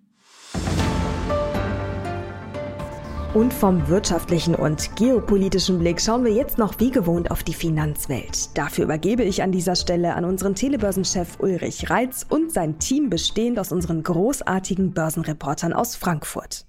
[3.35, 8.57] Und vom wirtschaftlichen und geopolitischen Blick schauen wir jetzt noch wie gewohnt auf die Finanzwelt.
[8.59, 13.59] Dafür übergebe ich an dieser Stelle an unseren Telebörsenchef Ulrich Reitz und sein Team bestehend
[13.59, 16.67] aus unseren großartigen Börsenreportern aus Frankfurt.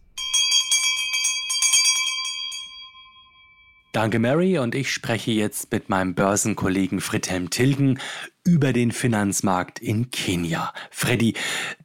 [3.94, 8.00] Danke, Mary, und ich spreche jetzt mit meinem Börsenkollegen Friedhelm Tilgen
[8.44, 10.74] über den Finanzmarkt in Kenia.
[10.90, 11.36] Freddy,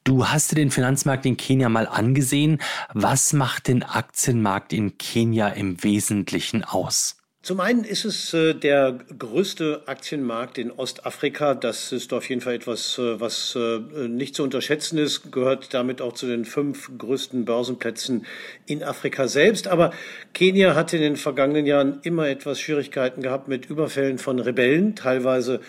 [0.04, 2.62] du hast dir den Finanzmarkt in Kenia mal angesehen.
[2.94, 7.17] Was macht den Aktienmarkt in Kenia im Wesentlichen aus?
[7.48, 11.54] Zum einen ist es äh, der größte Aktienmarkt in Ostafrika.
[11.54, 16.02] Das ist auf jeden Fall etwas, äh, was äh, nicht zu unterschätzen ist, gehört damit
[16.02, 18.26] auch zu den fünf größten Börsenplätzen
[18.66, 19.66] in Afrika selbst.
[19.66, 19.92] Aber
[20.34, 25.60] Kenia hat in den vergangenen Jahren immer etwas Schwierigkeiten gehabt mit Überfällen von Rebellen, teilweise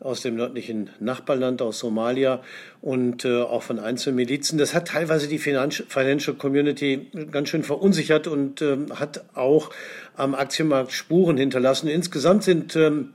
[0.00, 2.42] aus dem nördlichen Nachbarland, aus Somalia
[2.82, 4.58] und äh, auch von einzelnen Milizen.
[4.58, 9.70] Das hat teilweise die Financial Community ganz schön verunsichert und äh, hat auch
[10.16, 11.88] am Aktienmarkt Spuren hinterlassen.
[11.88, 13.14] Insgesamt sind ähm,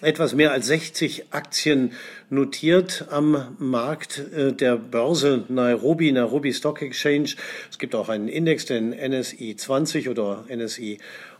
[0.00, 1.92] etwas mehr als 60 Aktien
[2.30, 7.30] notiert am Markt äh, der Börse Nairobi, Nairobi Stock Exchange.
[7.68, 10.98] Es gibt auch einen Index, den NSI 20 oder NSI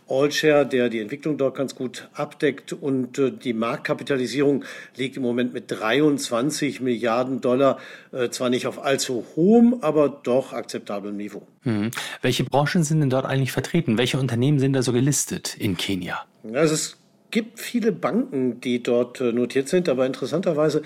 [0.09, 2.73] Allshare, der die Entwicklung dort ganz gut abdeckt.
[2.73, 7.79] Und äh, die Marktkapitalisierung liegt im Moment mit 23 Milliarden Dollar,
[8.11, 11.47] äh, zwar nicht auf allzu hohem, aber doch akzeptablem Niveau.
[11.63, 11.91] Mhm.
[12.21, 13.97] Welche Branchen sind denn dort eigentlich vertreten?
[13.97, 16.25] Welche Unternehmen sind da so gelistet in Kenia?
[16.43, 16.98] Ja, es ist
[17.31, 20.81] gibt viele Banken, die dort äh, notiert sind, aber interessanterweise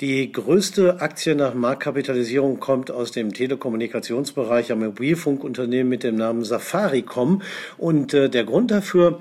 [0.00, 7.42] die größte Aktie nach Marktkapitalisierung kommt aus dem Telekommunikationsbereich, am Mobilfunkunternehmen mit dem Namen Safaricom.
[7.78, 9.20] Und äh, der Grund dafür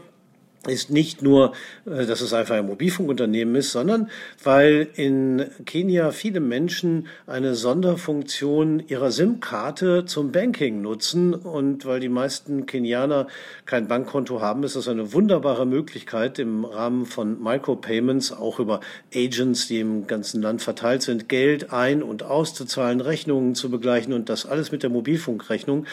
[0.67, 1.53] ist nicht nur,
[1.85, 4.09] äh, dass es einfach ein Mobilfunkunternehmen ist, sondern
[4.43, 12.09] weil in Kenia viele Menschen eine Sonderfunktion ihrer SIM-Karte zum Banking nutzen und weil die
[12.09, 13.27] meisten Kenianer
[13.65, 18.79] kein Bankkonto haben, ist das eine wunderbare Möglichkeit im Rahmen von Micropayments, auch über
[19.13, 24.29] Agents, die im ganzen Land verteilt sind, Geld ein- und auszuzahlen, Rechnungen zu begleichen und
[24.29, 25.85] das alles mit der Mobilfunkrechnung.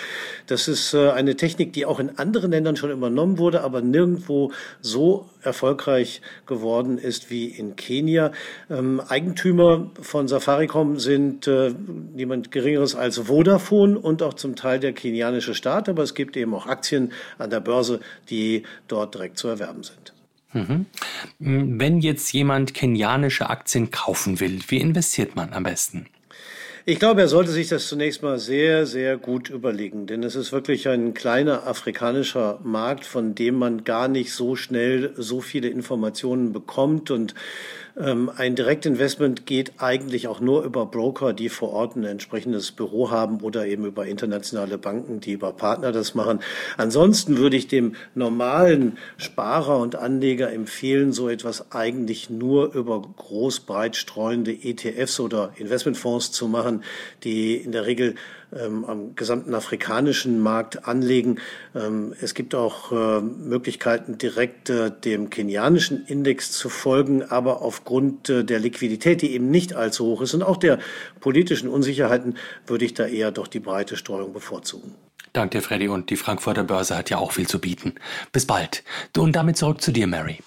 [0.47, 4.53] Das ist äh, eine Technik, die auch in anderen Ländern schon übernommen wurde, aber nirgendwo
[4.81, 8.33] so erfolgreich geworden ist wie in Kenia.
[8.71, 11.75] Ähm, Eigentümer von Safaricom sind äh,
[12.15, 16.55] niemand Geringeres als Vodafone und auch zum Teil der kenianische Staat, aber es gibt eben
[16.55, 18.01] auch Aktien an der Börse,
[18.31, 20.13] die dort direkt zu erwerben sind.
[20.53, 20.87] Mhm.
[21.39, 26.07] Wenn jetzt jemand kenianische Aktien kaufen will, wie investiert man am besten?
[26.85, 30.51] Ich glaube, er sollte sich das zunächst mal sehr, sehr gut überlegen, denn es ist
[30.51, 36.53] wirklich ein kleiner afrikanischer Markt, von dem man gar nicht so schnell so viele Informationen
[36.53, 37.37] bekommt und
[37.95, 43.41] ein Direktinvestment geht eigentlich auch nur über Broker, die vor Ort ein entsprechendes Büro haben
[43.43, 46.41] oder eben über internationale Banken, die über Partner das machen.
[46.79, 53.61] Ansonsten würde ich dem normalen Sparer und Anleger empfehlen, so etwas eigentlich nur über groß
[53.61, 56.85] breit streuende ETFs oder Investmentfonds zu machen,
[57.25, 58.15] die in der Regel
[58.59, 61.39] ähm, am gesamten afrikanischen Markt anlegen.
[61.75, 68.29] Ähm, es gibt auch äh, Möglichkeiten, direkt äh, dem kenianischen Index zu folgen, aber aufgrund
[68.29, 70.79] äh, der Liquidität, die eben nicht allzu hoch ist und auch der
[71.21, 72.37] politischen Unsicherheiten,
[72.67, 74.95] würde ich da eher doch die breite Streuung bevorzugen.
[75.33, 75.89] Danke Freddy.
[75.89, 77.95] Und die Frankfurter Börse hat ja auch viel zu bieten.
[78.33, 78.85] Bis bald.
[79.17, 80.39] Und damit zurück zu dir, Mary.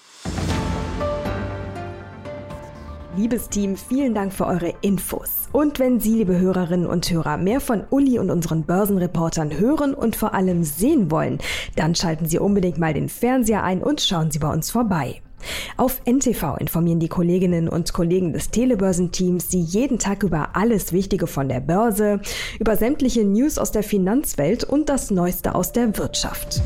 [3.16, 5.48] Liebes Team, vielen Dank für eure Infos.
[5.52, 10.16] Und wenn Sie, liebe Hörerinnen und Hörer, mehr von Uli und unseren Börsenreportern hören und
[10.16, 11.38] vor allem sehen wollen,
[11.76, 15.22] dann schalten Sie unbedingt mal den Fernseher ein und schauen Sie bei uns vorbei.
[15.76, 21.26] Auf NTV informieren die Kolleginnen und Kollegen des Telebörsenteams Sie jeden Tag über alles Wichtige
[21.26, 22.20] von der Börse,
[22.58, 26.62] über sämtliche News aus der Finanzwelt und das Neueste aus der Wirtschaft.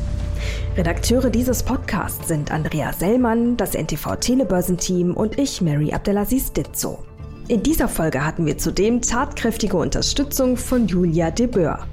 [0.77, 6.99] Redakteure dieses Podcasts sind Andrea Sellmann, das NTV Telebörsenteam und ich, Mary Abdelaziz Ditzo.
[7.47, 11.85] In dieser Folge hatten wir zudem tatkräftige Unterstützung von Julia de Boer.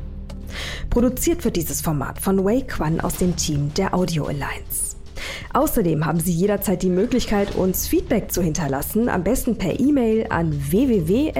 [0.90, 4.87] Produziert wird dieses Format von Wei Quan aus dem Team der Audio Alliance.
[5.52, 10.52] Außerdem haben Sie jederzeit die Möglichkeit, uns Feedback zu hinterlassen, am besten per E-Mail an
[10.70, 11.34] www.ntv.de.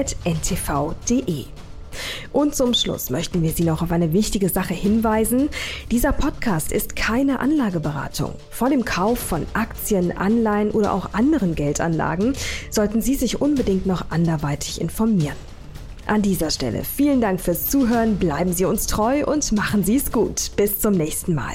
[2.33, 5.49] Und zum Schluss möchten wir Sie noch auf eine wichtige Sache hinweisen.
[5.91, 8.35] Dieser Podcast ist keine Anlageberatung.
[8.51, 12.35] Vor dem Kauf von Aktien, Anleihen oder auch anderen Geldanlagen
[12.71, 15.37] sollten Sie sich unbedingt noch anderweitig informieren.
[16.07, 20.11] An dieser Stelle vielen Dank fürs Zuhören, bleiben Sie uns treu und machen Sie es
[20.11, 20.53] gut.
[20.57, 21.55] Bis zum nächsten Mal.